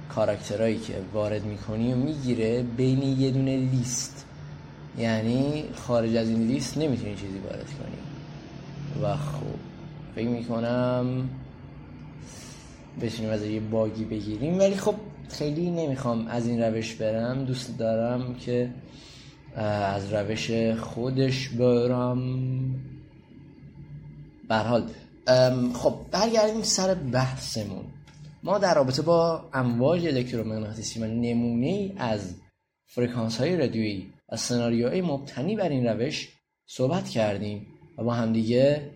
[0.10, 4.26] کاراکترهایی که وارد می‌کنی و می‌گیره بین یه دونه لیست.
[4.98, 7.98] یعنی خارج از این لیست نمی‌تونی چیزی وارد کنی.
[9.04, 9.42] و خب
[10.16, 11.30] فکر می‌کنم
[13.02, 14.60] بتونیم از یه باگی بگیریم.
[14.60, 14.96] ولی خب
[15.30, 17.46] خیلی نمی‌خوام از این روش برم.
[17.46, 18.70] دوست دارم که
[19.56, 22.20] از روش خودش برم.
[24.50, 24.90] به هر حال ام،
[25.74, 27.86] خب برگردیم سر بحثمون.
[28.44, 32.34] ما در رابطه با امواج الکترومغناطیسی و نمونه از
[32.88, 36.30] فرکانس های رادیویی و سناریوهای مبتنی بر این روش
[36.68, 38.90] صحبت کردیم و با همدیگه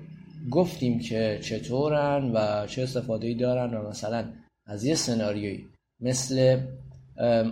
[0.51, 4.25] گفتیم که چطورن و چه استفاده دارن و مثلا
[4.65, 5.65] از یه سناریویی
[5.99, 6.59] مثل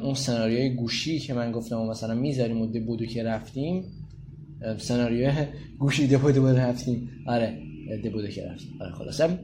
[0.03, 3.83] اون سناریوی گوشی که من گفتم و مثلا می‌ذاریم و بودو که رفتیم
[4.77, 5.47] سناریوی
[5.79, 7.09] گوشی دپو رفتیم.
[7.27, 7.66] آره.
[7.95, 8.81] دپو که رفتیم.
[8.81, 9.39] آره خلاصه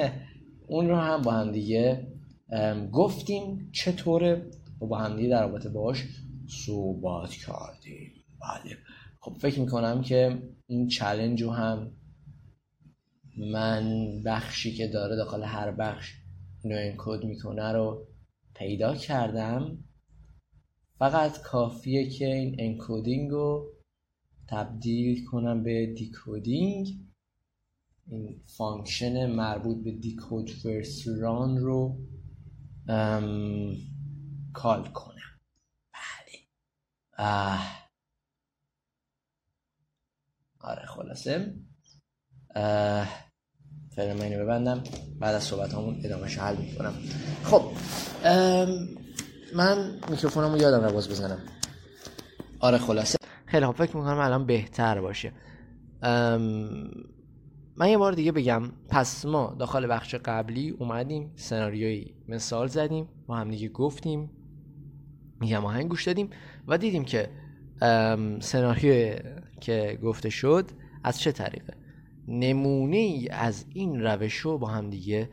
[0.66, 2.06] اون رو هم با هم دیگه
[2.92, 4.50] گفتیم چطوره.
[4.80, 6.04] و با هم دیگه در رابطه باش
[6.48, 8.12] صحبت کردیم.
[8.40, 8.76] بله.
[9.20, 11.90] خب فکر می‌کنم که این چلنج رو هم
[13.36, 16.12] من بخشی که داره داخل هر بخش
[16.64, 18.06] اینو انکود می‌کنه رو
[18.54, 19.78] پیدا کردم.
[20.98, 23.72] فقط کافیه که این انکودینگ رو
[24.48, 27.03] تبدیل کنم به دیکودینگ
[28.06, 31.98] این فانکشن مربوط به دیکود فرست ران رو
[34.52, 35.14] کال کنم.
[35.92, 37.58] بله.
[40.60, 41.54] آره خلاصه.
[42.54, 43.08] اه،
[43.96, 44.84] فعلا من اینو ببندم.
[45.20, 46.94] بعد از صحبت همون ادامهش حل می‌کنم.
[47.44, 47.62] خب.
[49.54, 51.38] من میکروفونم رو یادم رو باز بزنم.
[52.60, 53.18] آره خلاصه.
[53.46, 55.32] خیلی خب فکر می‌کنم الان بهتر باشه.
[57.76, 63.36] من یه بار دیگه بگم پس ما داخل بخش قبلی اومدیم سناریویی مثال زدیم با
[63.36, 64.30] هم دیگه گفتیم
[65.42, 66.30] یه آهنگ گوش دادیم
[66.68, 67.30] و دیدیم که
[68.40, 69.16] سناریوی
[69.60, 70.70] که گفته شد
[71.04, 71.74] از چه طریقه.
[72.28, 75.30] نمونه ای از این روش رو با هم دیگه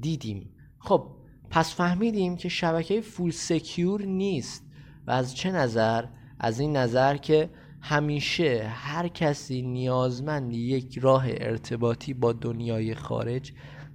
[0.00, 0.50] دیدیم.
[0.78, 1.06] خب
[1.50, 4.64] پس فهمیدیم که شبکه فول سکیور نیست
[5.06, 6.04] و از چه نظر؟
[6.38, 7.50] از این نظر که
[7.82, 13.52] همیشه هر کسی نیازمند یک راه ارتباطی با دنیای خارج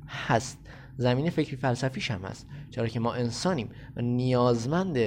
[0.08, 0.60] هست.
[0.98, 4.98] زمینه فکری فلسفیش هم هست چرا که ما انسانیم و نیازمند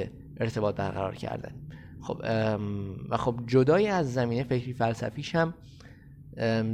[0.40, 1.52] ارتباط برقرار کردن.
[2.00, 2.20] خب
[3.08, 5.54] و خب جدای از زمینه فکری فلسفیش هم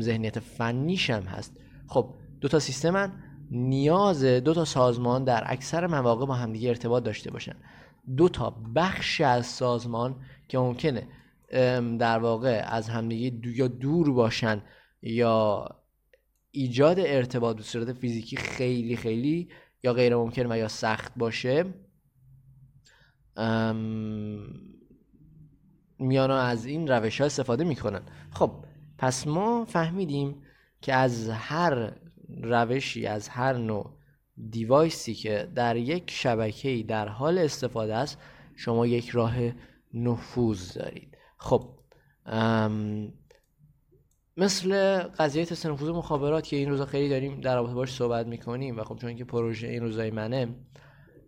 [0.01, 1.61] ذهنیت فنیش هم هست.
[1.87, 3.12] خب دو تا سیستمن
[3.51, 7.55] نیاز دو تا سازمان در اکثر مواقع با همدیگه ارتباط داشته باشن.
[8.16, 10.16] دو تا بخش از سازمان
[10.49, 11.07] که ممکنه
[11.99, 14.63] در واقع از همدیگه دو یا دور باشن
[15.03, 15.69] یا
[16.51, 19.49] ایجاد ارتباط به صورت فیزیکی خیلی خیلی
[19.83, 21.65] یا غیر ممکن و یا سخت باشه.
[23.37, 24.47] ام،
[25.99, 28.03] میان از این روش ها استفاده می‌کنن.
[28.31, 28.51] خب
[28.99, 30.43] پس ما فهمیدیم
[30.83, 31.93] که از هر
[32.43, 33.97] روشی از هر نوع
[34.51, 38.19] دیوایسی که در یک شبکه‌ای در حال استفاده است
[38.57, 39.35] شما یک راه
[39.95, 41.15] نفوذ دارید.
[41.37, 41.79] خب
[44.37, 48.79] مثل قضیه تست نفوذ مخابرات که این روزا خیلی داریم در رابطه باش صحبت می‌کنیم
[48.79, 50.55] و خب چون که پروژه این روزای منه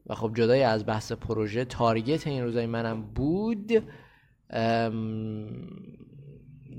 [0.07, 3.73] و خب جدای از بحث پروژه تارگت این روزای منم بود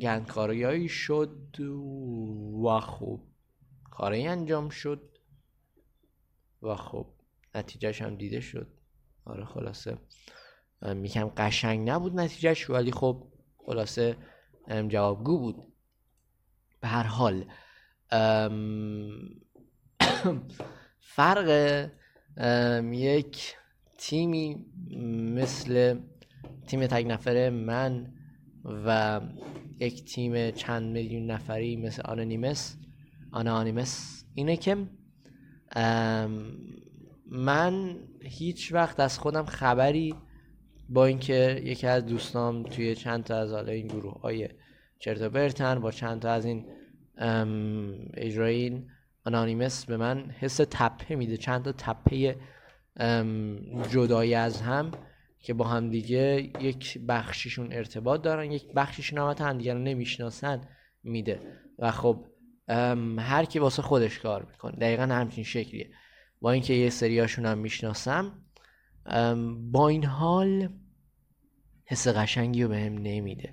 [0.02, 1.60] گندکاریایی شد
[2.66, 3.20] و خب
[3.92, 5.18] کاری انجام شد
[6.62, 7.08] و خب
[7.56, 8.68] نتیجهش هم دیده شد.
[9.26, 9.98] آره خلاصه.
[10.82, 14.16] ام، یکم قشنگ نبود نتیجهش ولی خب خلاصه
[14.88, 15.70] جوابگو بود.
[16.82, 17.46] به هر حال
[21.16, 21.90] فرق
[22.92, 23.56] یک
[23.98, 24.66] تیمی
[25.36, 26.00] مثل
[26.68, 28.14] تیم تک نفره من
[28.86, 29.22] و
[29.80, 32.02] یک تیم چند میلیون نفری مثل
[33.32, 34.88] آنانیمس اینه که
[37.32, 40.16] من هیچ وقت از خودم خبری
[40.90, 44.50] با اینکه یکی از دوستام توی چند تا از حالا این گروه های
[45.00, 46.66] چرت و پرتن با چند تا از این
[48.14, 48.90] اجرایین
[49.26, 52.36] آنانیمس به من حس تپه میده چند تا تپه
[53.90, 54.92] جدایی از هم
[55.40, 60.62] که با هم دیگه یک بخشیشون ارتباط دارن یک بخشیشون هم حتی همدیگه رو نمی‌شناسن
[61.04, 61.42] میده.
[61.80, 62.26] و خب
[63.18, 64.76] هر کی واسه خودش کار می‌کنه.
[64.76, 65.90] دقیقا همچین شکلیه.
[66.42, 68.32] با اینکه یه سریاشون هم می‌شناسم
[69.72, 70.70] با این حال
[71.86, 73.52] حس قشنگی رو بهم نمیده.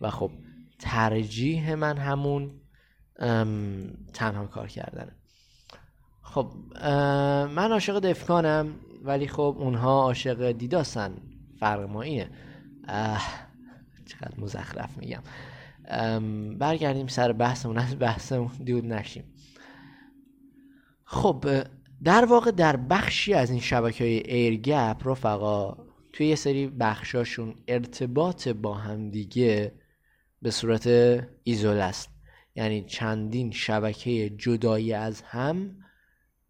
[0.00, 0.30] و خب
[0.78, 2.60] ترجیح من همون
[4.12, 5.12] تنها کار کردنه.
[6.22, 6.52] خب
[7.54, 11.12] من عاشق دفکانم ولی خب اونها عاشق دیداسن.
[11.60, 12.30] فرق ما اینه.
[14.06, 15.22] چقدر مزخرف میگم.
[16.58, 19.24] برگردیم سر بحثمون از بحثمون دود نشیم.
[21.04, 21.44] خب
[22.04, 25.76] در واقع در بخشی از این شبکه های ایرگپ رفقا
[26.12, 29.72] توی یه سری بخشاشون ارتباط با هم دیگه
[30.42, 30.86] به صورت
[31.42, 32.08] ایزوله است.
[32.54, 35.76] یعنی چندین شبکه جدایی از هم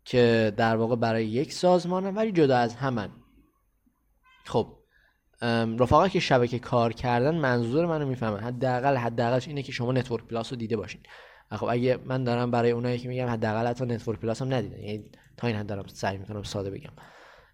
[0.05, 3.11] که در واقع برای یک سازمانن ولی جدا از همن.
[4.45, 4.77] خب
[5.79, 10.53] رفقا که شبکه کار کردن منظور منو می‌فهمن حداقل حداقلش اینه که شما نتورک پلاس
[10.53, 11.01] رو دیده باشین.
[11.51, 14.79] خب اگه من دارم برای اونایی که میگم حداقل حتی نتورک پلاس هم ندیدن.
[14.79, 15.11] یعنی
[15.41, 16.93] تا این دارم سعی می‌کنم ساده بگم.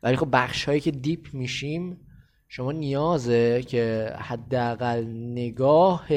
[0.02, 2.00] ولی خب بخش هایی که دیپ میشیم
[2.48, 6.08] شما نیازه که حداقل نگاه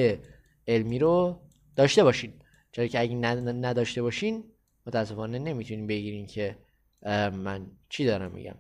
[0.68, 1.42] علمی رو
[1.76, 2.34] داشته باشین.
[2.72, 4.44] چرا که اگه ند- نداشته باشین
[4.86, 6.58] متاسفانه نمی‌تونین بگیرین که
[7.32, 8.56] من چی دارم میگم.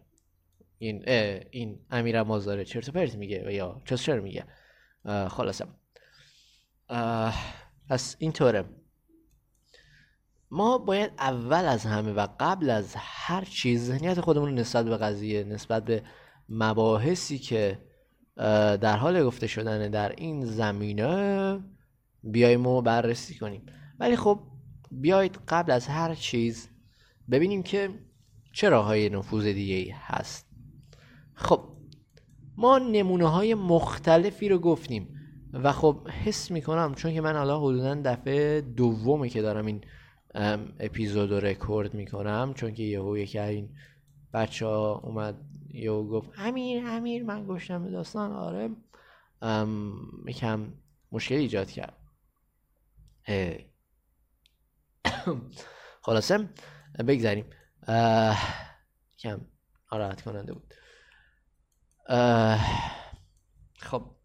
[0.77, 1.03] این
[1.51, 4.43] این امیر مازداره چرت و پرت میگه و یا چسچر میگه.
[6.89, 7.35] اه،
[7.89, 8.65] پس اینطوره.
[10.51, 15.43] ما باید اول از همه و قبل از هر چیز ذهنیت خودمون نسبت به قضیه
[15.43, 16.03] نسبت به
[16.49, 17.79] مباحثی که
[18.81, 21.59] در حال گفته شدن در این زمینه
[22.23, 23.65] بیایم و بررسی کنیم.
[23.99, 24.39] ولی خب
[24.91, 26.69] بیایید قبل از هر چیز
[27.31, 27.89] ببینیم که
[28.53, 30.45] چه راههای نفوذ دیگه ای هست.
[31.33, 31.63] خب
[32.57, 35.15] ما نمونه های مختلفی رو گفتیم
[35.53, 39.81] و خب حس می‌کنم چون که من حالا حدودا دفعه دومه که دارم این
[40.79, 43.77] اپیزود رو رکورد می‌کنم چون که یهو یکی این
[44.33, 45.35] بچه اومد
[45.69, 47.23] یهو گفت امیر امیر.
[47.23, 48.31] من گشتم به داستان.
[48.31, 48.69] آره.
[50.27, 50.73] یکم
[51.11, 51.97] مشکل ایجاد کرد.
[56.01, 56.49] خلاصه
[57.07, 57.45] بگذاریم
[59.19, 59.41] کم
[59.91, 60.73] ناراحت کننده بود.
[63.79, 64.18] خب.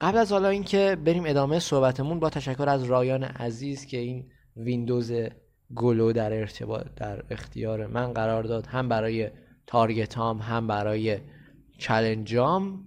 [0.00, 5.12] قبل از حالا اینکه بریم ادامه صحبتمون با تشکر از رایان عزیز که این ویندوز
[5.74, 8.66] گلو در ارتباط در اختیار من قرار داد.
[8.66, 9.30] هم برای
[9.66, 11.18] تارگتام هم برای
[11.78, 12.84] چلنجام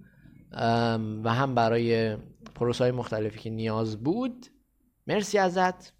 [0.52, 4.46] ام، و هم برروس های مختلفی که نیاز بود.
[5.06, 5.92] مرسی ازت.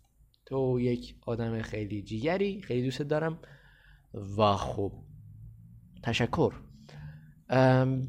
[0.47, 2.63] تو یک آدم خیلی جیگری.
[2.63, 3.39] خیلی دوست دارم.
[4.39, 4.93] و خب
[6.03, 6.53] تشکر.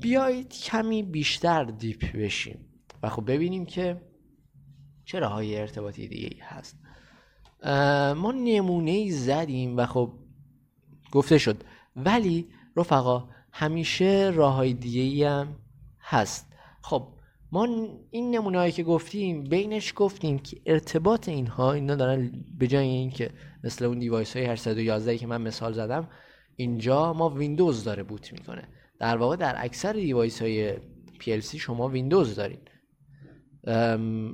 [0.01, 2.72] بیایید کمی بیشتر دیپ بشیم.
[3.03, 4.01] و خب ببینیم که
[5.05, 6.79] چه راههای ارتباطی دیگه ای هست.
[8.15, 10.13] ما نمونه ای زدیم و خب
[11.11, 11.63] گفته شد.
[11.95, 12.47] ولی
[12.77, 15.55] رفقا همیشه راه های دیگه ای هم
[16.01, 16.53] هست.
[16.81, 17.07] خب
[17.51, 17.67] ما
[18.11, 23.29] این نمونه هایی که گفتیم بینش گفتیم که ارتباط اینها اینا دارن به جای اینکه
[23.63, 26.09] مثل اون device های 811 که من مثال زدم
[26.55, 28.67] اینجا ما ویندوز داره boot می‌کنه.
[28.99, 30.75] در واقع در اکثر device های
[31.19, 32.59] PLC شما ویندوز دارین.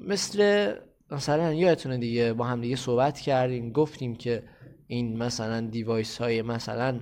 [0.07, 0.73] مثل
[1.11, 4.43] مثلا یادتونه دیگه با هم دیگه صحبت کردیم گفتیم که
[4.87, 6.99] این مثلا device های مثلا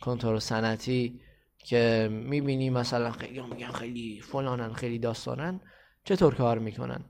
[0.00, 1.20] کنترل سنتی
[1.58, 5.60] که می‌بینی مثلا خیلی میگن خیلی فلانن خیلی داستانن
[6.04, 7.04] چطور کار می‌کنن؟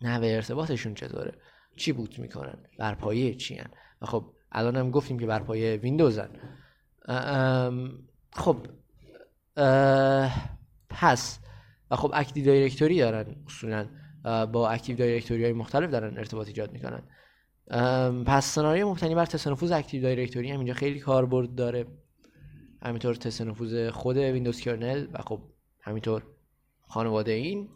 [0.00, 1.32] نحوه ارتباطشون چطوره؟
[1.76, 3.70] چی boot می‌کنن؟ بر پایه چی هن؟
[4.02, 6.30] و خب الان هم گفتیم که بر پایه ویندوزن
[8.32, 8.66] خب
[10.88, 11.38] پس
[11.90, 13.88] و خب Active Directory دارن اصولا
[14.46, 17.02] با Active Directory های مختلف دارن ارتباط ایجاد می‌کنن.
[18.24, 21.86] پس سناریو مبتنی بر تست نفوذ Active Directory هم اینجا خیلی کاربرد داره.
[22.82, 25.42] همینطور تست نفوذ خود ویندوز kernel و خب
[25.80, 26.22] همینطور
[26.88, 27.68] خانواده این.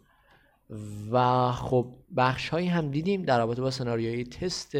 [1.11, 4.77] و خب بخش هایی هم دیدیم در رابطه با سناریوی تست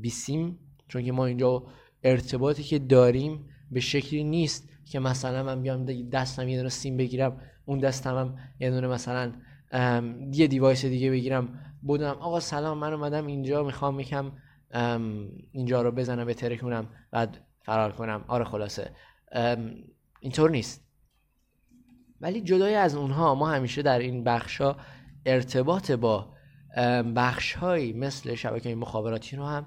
[0.00, 0.58] بیسیم.
[0.88, 1.66] چون که ما اینجا
[2.02, 4.68] ارتباطی که داریم به شکلی نیست.
[4.92, 9.32] که مثلا من بیام دستم یه دونه سیم بگیرم اون دستم هم یه دونه مثلا
[10.32, 14.32] یه دیوایس دیگه بگیرم بودم آقا سلام من اومدم اینجا می‌خوام یکم
[15.52, 18.24] اینجا رو بزنم به ترکونم بعد فرار کنم.
[18.28, 18.90] آره خلاصه.
[20.20, 20.84] اینطور نیست.
[22.20, 24.76] ولی جدای از اونها ما همیشه در این بخشا
[25.26, 26.34] ارتباط با
[27.16, 29.66] بخش هایی مثل شبکه مخابراتی رو هم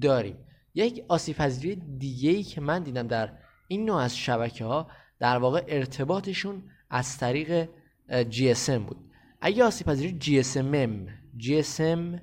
[0.00, 0.36] داریم.
[0.74, 3.32] یک آسیب پذیری دیگه ای که من دیدم در
[3.70, 7.68] این نوع از شبکه ها در واقع ارتباطشون از طریق
[8.10, 8.96] GSM بود.
[9.40, 11.10] اگه آسیب پذیری GSMM
[11.42, 12.18] GSM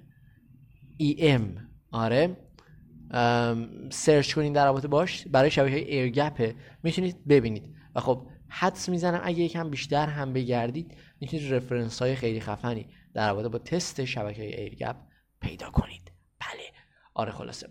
[1.02, 1.42] EM
[1.92, 2.38] آره.
[3.90, 7.76] سرچ کنید در رابطه باش برای شبکه ایرگپه می‌تونید ببینید.
[7.96, 13.34] و خب حدس می‌زنم اگه یکم بیشتر هم بگردید می‌تونید رفرنس های خیلی خفنی در
[13.34, 14.96] رابطه با تست شبکه ایرگپ
[15.42, 16.12] پیدا کنید.
[16.40, 16.64] بله.
[17.14, 17.68] آره خلاصه.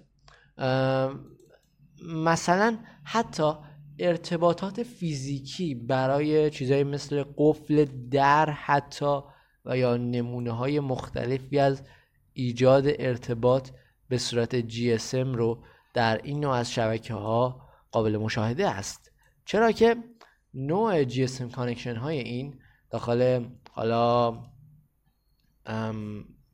[2.02, 3.52] مثلا حتی
[3.98, 9.20] ارتباطات فیزیکی برای چیزایی مثل قفل در حتی
[9.64, 11.82] و یا نمونه های مختلفی از
[12.32, 13.70] ایجاد ارتباط
[14.08, 19.12] به صورت GSM رو در این نوع از شبکه ها قابل مشاهده است.
[19.44, 19.96] چرا که
[20.54, 24.38] نوع GSM connection های این داخل حالا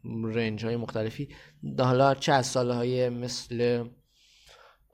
[0.05, 1.29] range های مختلفی
[1.79, 3.85] حالا چه از سال های مثل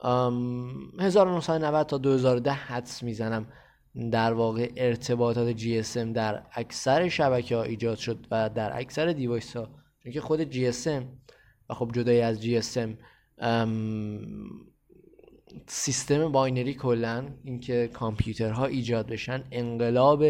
[0.03, 3.45] 1990 تا 2010 حدس می‌زنم
[4.11, 9.69] در واقع ارتباطات GSM در اکثر شبکه ها ایجاد شد و در اکثر device ها
[10.03, 11.03] چون که خود GSM
[11.69, 12.89] و خب جدای از GSM
[13.37, 14.21] ام،
[15.67, 20.25] سیستم binary کلا اینکه کامپیوترها ایجاد بشن انقلاب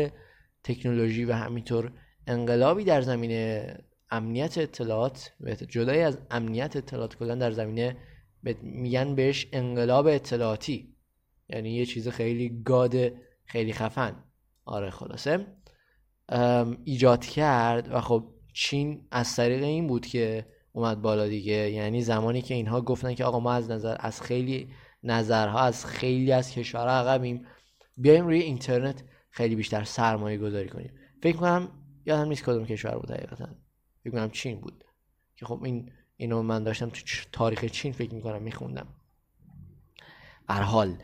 [0.63, 1.91] تکنولوژی و همینطور
[2.27, 3.77] انقلابی در زمینه
[4.11, 5.31] امنیت اطلاعات
[5.67, 7.97] جدای از امنیت اطلاعات کلا در زمینه
[8.61, 10.95] میگن بهش انقلاب اطلاعاتی.
[11.49, 12.95] یعنی یه چیز خیلی god
[13.45, 14.23] خیلی خفن.
[14.65, 15.45] آره خلاصه.
[16.83, 21.71] ایجاد کرد و خب چین از طریق این بود که اومد بالا دیگه.
[21.71, 24.69] یعنی زمانی که اینها گفتن که آقا ما از نظر از خیلی
[25.03, 27.45] نظرها از خیلی از کشورها عقبیم
[27.97, 30.91] بیایم روی اینترنت خیلی بیشتر سرمایه گذاری کنیم.
[31.23, 31.71] فکر کنم
[32.05, 33.49] یادم نیست کدوم کشور بود حقیقتا.
[34.03, 34.83] فکر کنم چین بود.
[35.35, 37.01] که خب این اینو من داشتم تو
[37.31, 38.87] تاریخ چین فکر می‌کنم میخوندم.
[40.49, 40.95] هر حال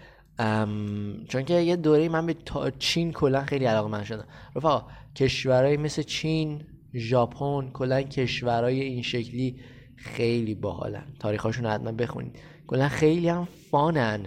[1.27, 2.35] چون که یه دوره من به
[2.79, 4.25] چین کلا خیلی علاقه من شدم.
[4.55, 4.85] رفقا
[5.15, 6.61] کشورهای مثل چین
[6.93, 9.59] ژاپن کلا کشورهای این شکلی
[9.95, 11.05] خیلی باحالن.
[11.19, 12.39] تاریخاشون حتما بخونید.
[12.67, 14.25] کلا خیلی هم فانن.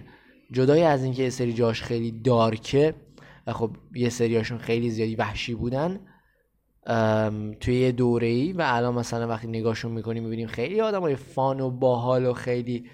[0.52, 2.94] جدای از اینکه یه سری جاش خیلی دارکه
[3.46, 6.00] و خب یه سریاشون خیلی زیادی وحشی بودن
[7.60, 11.60] توی یه دوره ای و الان مثلا وقتی نگاهشون می‌کنیم می‌بینیم خیلی آدم های فان
[11.60, 12.90] و باحال و خیلی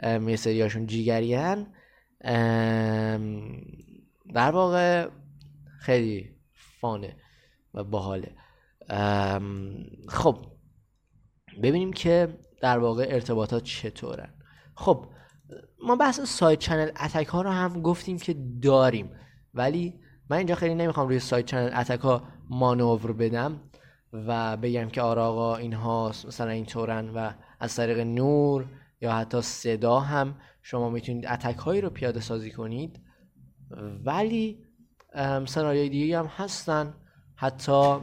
[0.00, 1.66] ام، یه سریاشون جیگری هن
[2.20, 3.60] ام،
[4.34, 5.08] در واقع
[5.80, 6.30] خیلی
[6.80, 7.16] fun ه
[7.74, 8.34] و باحاله.
[10.08, 10.46] خب
[11.62, 14.34] ببینیم که در واقع ارتباطات چطورن.
[14.74, 15.06] خب
[15.82, 19.10] ما بحث side channel attack ها رو هم گفتیم که داریم
[19.54, 20.00] ولی
[20.30, 23.60] من اینجا خیلی نمی‌خوام روی side channel attack ها مانور بدم
[24.12, 28.66] و بگم که آره آقا اینها مثلا اینطورن و از طریق نور
[29.00, 33.00] یا حتی صدا هم شما می‌تونید اتک هایی رو پیاده سازی کنید.
[34.04, 34.58] ولی
[35.46, 36.94] سناریوی دیگه هم هستن.
[37.36, 37.96] حتی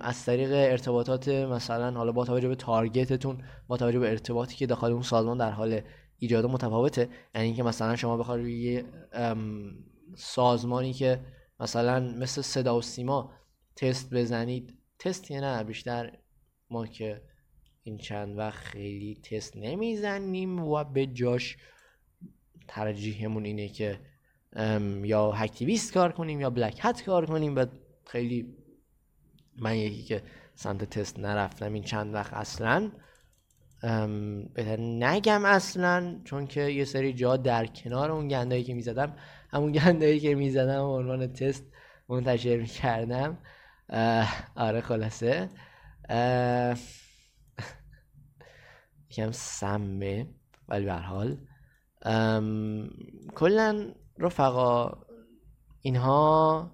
[0.00, 4.92] از طریق ارتباطات مثلا حالا با توجه به تارگتتون با توجه به ارتباطی که داخل
[4.92, 5.80] اون سازمان در حال
[6.18, 7.08] ایجاد متفاوته.
[7.34, 8.82] یعنی اینکه مثلا شما بخواید روی
[10.16, 11.20] سازمانی که
[11.62, 13.32] مثلا مثل صدا و سیما
[13.76, 14.78] تست بزنید.
[14.98, 16.12] تست یه نه بیشتر
[16.70, 17.22] ما که
[17.82, 21.56] این چند وقت خیلی تست نمی‌زنیم و به جاش
[22.68, 24.00] ترجیحمون اینه که
[25.04, 27.56] یا هکتیویست کار کنیم یا بلک هت کار کنیم.
[27.56, 27.66] و
[28.06, 28.56] خیلی
[29.56, 30.22] من یکی که
[30.54, 32.92] سمت تست نرفتم این چند وقت اصلا
[34.54, 39.16] بهتر نگم اصلا چون که یه سری جا در کنار اون گندایی که می‌زدم
[39.52, 41.64] همون گندایی که می‌زدم عنوان تست
[42.08, 43.38] منتشر می‌کردم.
[44.56, 45.48] آره خلاصه.
[49.10, 50.26] یکم سمه
[50.68, 51.36] ولی به حال.
[53.34, 54.92] کلا رفقا
[55.80, 56.70] اینها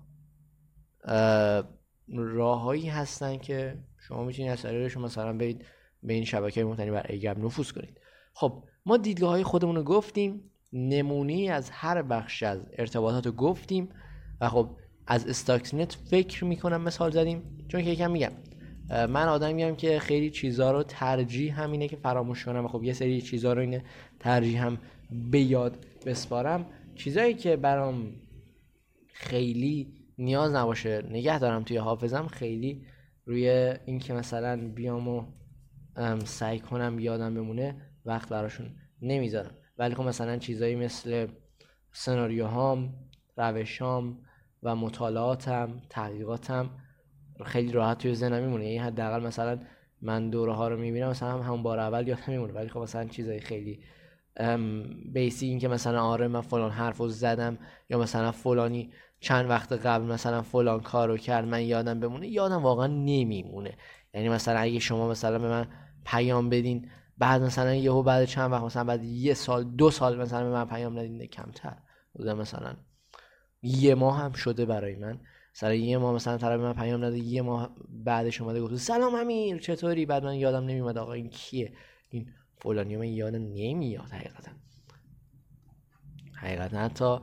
[2.08, 5.64] راههایی هستن که شما می‌تونید از طریقشون مثلا برید
[6.02, 8.00] به این شبکه مختلف بر ایگب نفوذ کنید.
[8.34, 10.50] خب ما دیدگاه های خودمون رو گفتیم.
[10.72, 13.88] نمونه از هر بخش از ارتباطات رو گفتیم
[14.40, 14.70] و خب
[15.06, 18.32] از استاکسنت فکر می‌کنم مثال زدیم چون که یکم میگم
[18.90, 23.20] من آدمیم که خیلی چیزها رو ترجیح همینه که فراموش کنم و خب یه سری
[23.20, 23.84] چیزها رو اینه
[24.20, 24.78] ترجیح هم
[25.30, 26.66] به یاد بسپارم.
[26.94, 28.12] چیزایی که برام
[29.12, 32.86] خیلی نیاز نباشه نگه دارم توی حافظم خیلی
[33.26, 33.48] روی
[33.86, 35.24] اینکه مثلا بیام و
[36.24, 38.66] سعی کنم یادم بمونه وقت براشون
[39.02, 39.57] نمی‌ذارم.
[39.78, 41.26] ولی خب مثلا چیزایی مثل
[41.92, 42.94] سناریوهام
[43.36, 44.18] روشام
[44.62, 46.70] و مطالعاتم تحقیقاتم
[47.44, 48.64] خیلی راحت توی ذهنم میمونه.
[48.64, 49.58] یعنی حداقل مثلا
[50.02, 52.52] من دوره ها رو می‌بینم مثلا هم همون بار اول یادم میمونه.
[52.52, 53.80] ولی خب مثلا چیزای خیلی
[55.12, 57.58] بیسی این که مثلا آره من فلان حرف رو زدم
[57.90, 62.62] یا مثلا فلانی چند وقت قبل مثلا فلان کار رو کرد من یادم بمونه یادم
[62.62, 63.74] واقعا نمیمونه.
[64.14, 65.66] یعنی مثلا اگه شما مثلا به من
[66.04, 70.44] پیام بدین بعد مثلا یهو بعد چند وقت مثلا بعد یه سال دو سال مثلا
[70.44, 71.76] به من پیام ندین کمتر.
[72.12, 72.76] بوده مثلا
[73.62, 75.20] یه ماه هم شده برای من.
[75.52, 79.58] سر یه ماه مثلا طرف من پیام نده یه ماه بعدش اومده گفت سلام امیر
[79.58, 81.72] چطوری؟ بعد من یادم نمیومد آقا این کیه؟
[82.08, 84.50] این فلانی من یادم نمیاد حقیقتا.
[86.34, 87.18] حقیقتا حتی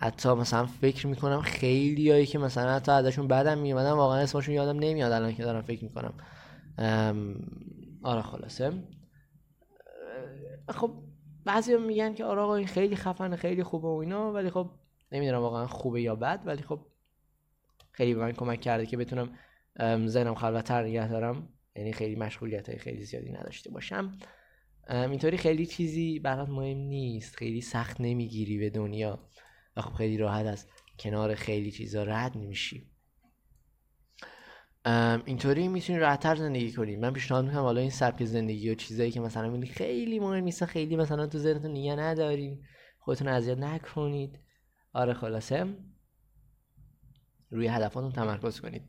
[0.00, 4.78] حتی مثلا فکر می‌کنم خیلی هایی که مثلا حتی ازشون بعدم میومدم واقعا اسمشون یادم
[4.78, 6.14] نمیاد الان که دارم فکر می‌کنم.
[8.02, 8.72] آره خلاصه.
[10.68, 10.90] خب
[11.44, 14.70] بعضی هم میگن که آره این خیلی خفنه خیلی خوبه و اینا ولی خب
[15.12, 16.80] نمی‌دونم واقعا خوبه یا بد ولی خب
[17.92, 19.30] خیلی به من کمک کرده که بتونم
[20.06, 21.48] ذهنم خلوتتر نگه دارم.
[21.76, 24.18] یعنی خیلی مشغولیت های خیلی زیادی نداشته باشم.
[24.90, 27.36] اینطوری خیلی چیزی برات مهم نیست.
[27.36, 29.18] خیلی سخت نمی‌گیری به دنیا.
[29.80, 30.66] خب خیلی راحت از
[30.98, 32.90] کنار خیلی چیزا رد نمیشی
[35.26, 36.96] اینطوری می‌تونی راحتتر زندگی کنی.
[36.96, 40.64] من پیشنهاد می‌کنم حالا این سبک زندگی و چیزایی که مثلا می‌بینی خیلی مهم نیست
[40.64, 42.62] خیلی مثلا تو ذهنتون نگه ندارین
[42.98, 44.38] خودتون اذیت نکنید.
[44.92, 45.66] آره خلاصه.
[47.50, 48.82] روی هدفاتون تمرکز کنید.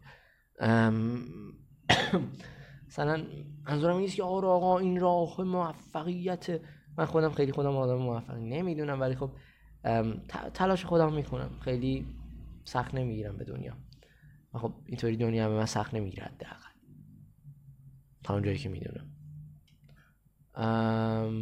[2.87, 3.25] مثلا
[3.65, 6.61] منظورم نیست که آره آقا این راه موفقیت.
[6.97, 9.31] من خودم خیلی خودم آدم موفقی نمی‌دونم ولی خب
[10.53, 11.59] تلاش خودم می‌کنم.
[11.61, 12.05] خیلی
[12.65, 13.73] سخت نمی‌گیرم به دنیا.
[14.53, 16.55] و خب اینطوری دنیا به من سخت نمی‌گیره حداقل.
[18.23, 19.05] تا اونجایی که می‌دونم.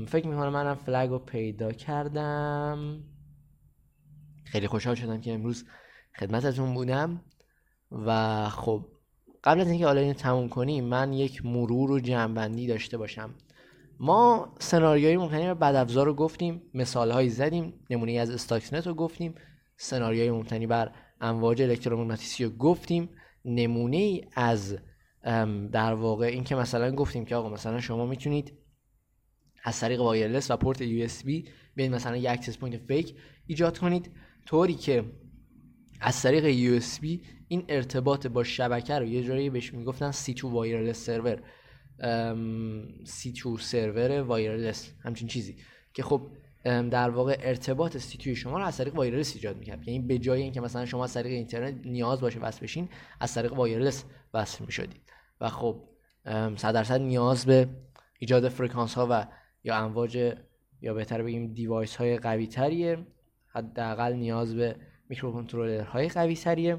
[0.06, 3.04] فکر می‌کنم منم فلگ رو پیدا کردم.
[4.44, 5.66] خیلی خوشحال شدم که امروز
[6.20, 7.22] خدمتتون بودم.
[7.92, 8.86] و خب
[9.44, 13.34] قبل از اینکه حالا اینو تموم کنیم من یک مرور و جنبندی داشته باشم.
[14.00, 19.36] ما سناریوهای ممکنی بد افزار رو گفتیم مثال هایی زدیم نمونه از استاکسنت رو گفتیم
[19.78, 20.92] سناریوهای ممکنی بر
[21.22, 23.10] امواج الکترومغناطیسی رو گفتیم
[23.46, 24.78] نمونه ای از
[25.72, 28.54] در واقع این که مثلا گفتیم که آقا مثلا شما می‌تونید
[29.64, 33.16] از طریق wireless و پورت USB بیاین مثلا یک access point fake
[33.48, 34.12] ایجاد کنید.
[34.46, 35.04] طوری که
[36.00, 41.06] از طریق USB این ارتباط با شبکه رو یه جوری بهش می‌گفتن سی تو وایرلس
[41.06, 41.42] سرور.
[43.04, 45.56] C2 server wireless همچین چیزی.
[45.94, 46.22] که خب
[46.64, 49.88] در واقع ارتباط C2 شما رو از طریق wireless ایجاد می‌کرد.
[49.88, 52.90] یعنی به جای اینکه مثلا شما از طریق اینترنت نیاز باشه وصل بشین
[53.20, 55.02] از طریق wireless وصل می‌شدید.
[55.42, 55.84] و خب
[56.56, 57.70] صد درصد نیاز به
[58.20, 59.28] ایجاد فرکانس ها و
[59.64, 60.36] یا امواج
[60.82, 63.08] یا بهتر بگیم device های قوی تریه
[63.48, 64.76] حداقل نیاز به
[65.10, 66.78] میکروکنترلرهای قوی تریه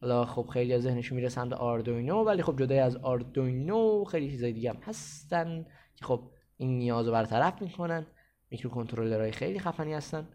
[0.00, 4.52] حالا خب خیلی از ذهنشون میره سمت آردوینو ولی خب جدای از آردوینو خیلی چیزای
[4.52, 8.06] دیگه هم هستن که خب این نیاز رو برطرف می‌کنن.
[8.50, 10.28] میکروکنترلرهای خیلی خفنی هستن.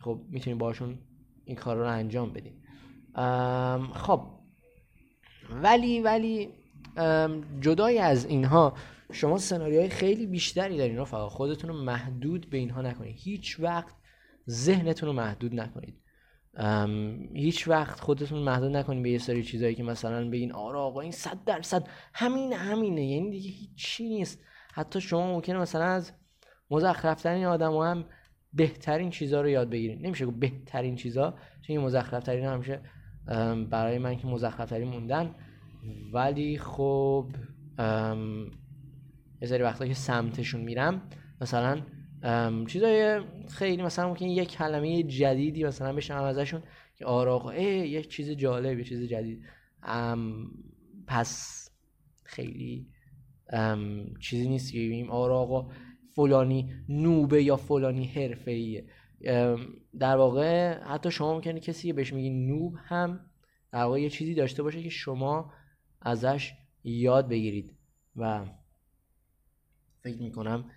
[0.00, 0.98] خب می‌تونیم باشون
[1.44, 2.62] این کار رو انجام بدیم.
[3.94, 4.22] خب.
[5.62, 6.48] ولی ولی
[7.60, 8.74] جدای از اینها
[9.12, 11.28] شما سناریوهای خیلی بیشتری دارین رفقا.
[11.28, 13.94] خودتون رو محدود به اینها نکنید هیچ وقت
[14.50, 16.01] ذهنتون رو محدود نکنید.
[17.34, 21.12] هیچ وقت خودتون محدود نکنید به یه سری چیزایی که مثلا بگین آره آقا این
[21.12, 23.06] صد درصد همین همینه.
[23.06, 24.44] یعنی دیگه هیچی نیست.
[24.74, 26.12] حتی شما ممکنه مثلا از
[26.70, 28.04] مزخرفترین آدم هم
[28.52, 32.80] بهترین چیزها رو یاد بگیرین نمیشه گفت بهترین چیزها چون این مزخرفترین همیشه
[33.70, 35.34] برای من که مزخرفترین موندن.
[36.12, 37.28] ولی خب
[39.40, 41.02] یه سری وقتا که سمتشون میرم
[41.40, 41.82] مثلا
[42.68, 46.62] چیزای خیلی مثلا ممکن یه کلمه جدیدی مثلا بشنوم ازشون
[46.94, 49.44] که آقا اه، یه چیز جالب یه چیز جدید.
[49.82, 50.50] ام،
[51.06, 51.70] پس
[52.24, 52.86] خیلی
[54.20, 55.70] چیزی نیست که بگیم آره آقا
[56.14, 58.86] فلانی نوبه یا فلانی حرفه‌ایه.
[59.98, 63.20] در واقع حتی شما ممکنه کسی که بهش میگی نوب هم
[63.72, 65.52] در واقع یه چیزی داشته باشه که شما
[66.00, 66.52] ازش
[66.84, 67.74] یاد بگیرید.
[68.16, 68.46] و
[70.00, 70.70] فکر می‌کنم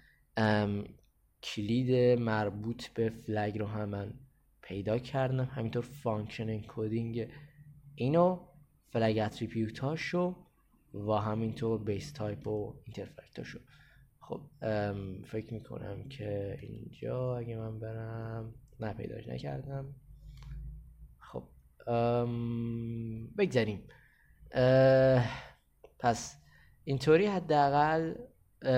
[1.45, 4.13] کلید مربوط به فلگ رو هم من
[4.61, 5.45] پیدا کردم.
[5.45, 7.28] همینطور function encoding
[7.95, 8.39] اینو
[8.89, 10.36] flag attribute اشو
[10.93, 13.59] و همینطور base type و interface اشو
[14.19, 19.95] خب ام، فکر می‌کنم که اینجا اگه من برم نه پیداش نکردم.
[21.19, 21.43] خب
[23.37, 23.83] بگذاریم.
[25.99, 26.41] پس
[26.83, 28.13] اینطوری حداقل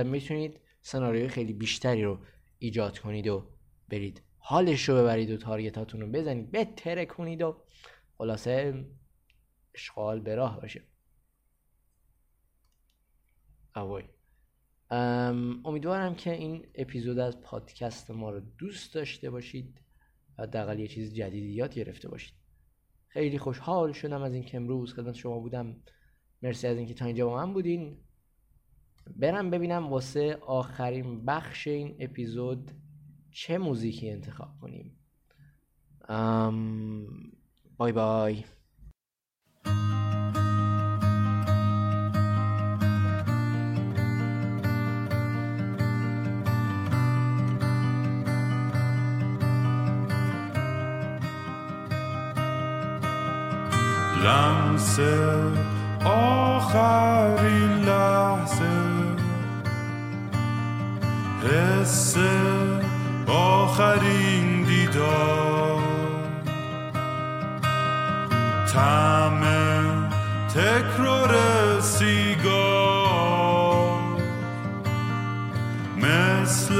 [0.03, 2.20] می‌تونید سناریوی خیلی بیشتری رو
[2.60, 3.47] ایجاد کنید و
[3.89, 6.51] برید حالش رو ببرید و تارگتاتون رو بزنید.
[6.51, 7.64] بتره کنید و
[8.18, 8.86] خلاصه
[9.74, 10.84] اشغال به راه باشه.
[13.76, 14.03] اوای
[14.89, 19.82] ام، امیدوارم که این اپیزود از پادکست ما رو دوست داشته باشید
[20.38, 22.34] و حداقل یه چیز جدیدی یاد گرفته باشید.
[23.08, 25.76] خیلی خوشحال شدم از اینکه امروز خدمت شما بودم.
[26.41, 27.97] مرسی از اینکه تا اینجا با من بودین.
[29.16, 32.72] برم ببینم واسه آخرین بخش این اپیزود
[33.32, 34.91] چه موزیکی انتخاب کنیم.
[36.10, 37.08] ام،
[37.78, 38.43] بای بای.
[54.24, 54.99] لمس
[56.05, 57.66] آخرین
[61.48, 62.18] حس
[63.28, 65.82] آخرین دیدار.
[68.74, 69.41] طعم
[70.54, 71.36] تکرار
[71.82, 72.98] سیگار.
[75.98, 76.78] مثل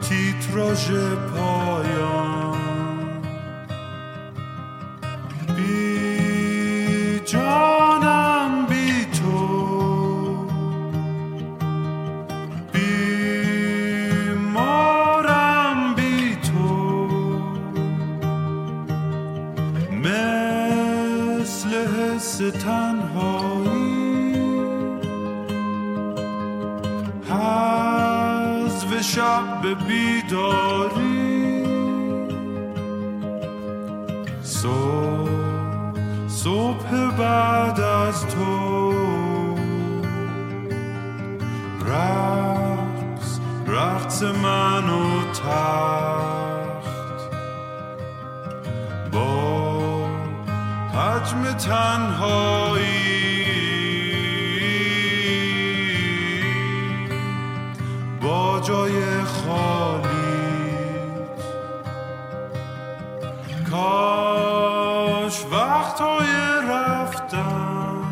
[0.00, 0.90] تیتراژ
[1.34, 2.07] پایان.
[29.14, 31.64] شب به بیداری.
[34.42, 35.30] صبح
[36.28, 38.92] صبح بعد از تو.
[41.86, 46.88] رقص رقص من و تخت.
[49.12, 50.06] با
[50.94, 52.97] حجم تنهایی
[58.68, 60.08] جای خالیت
[63.70, 66.32] کاش وقتهای
[66.68, 68.02] رفتن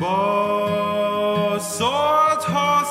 [0.00, 2.84] با ساعت ها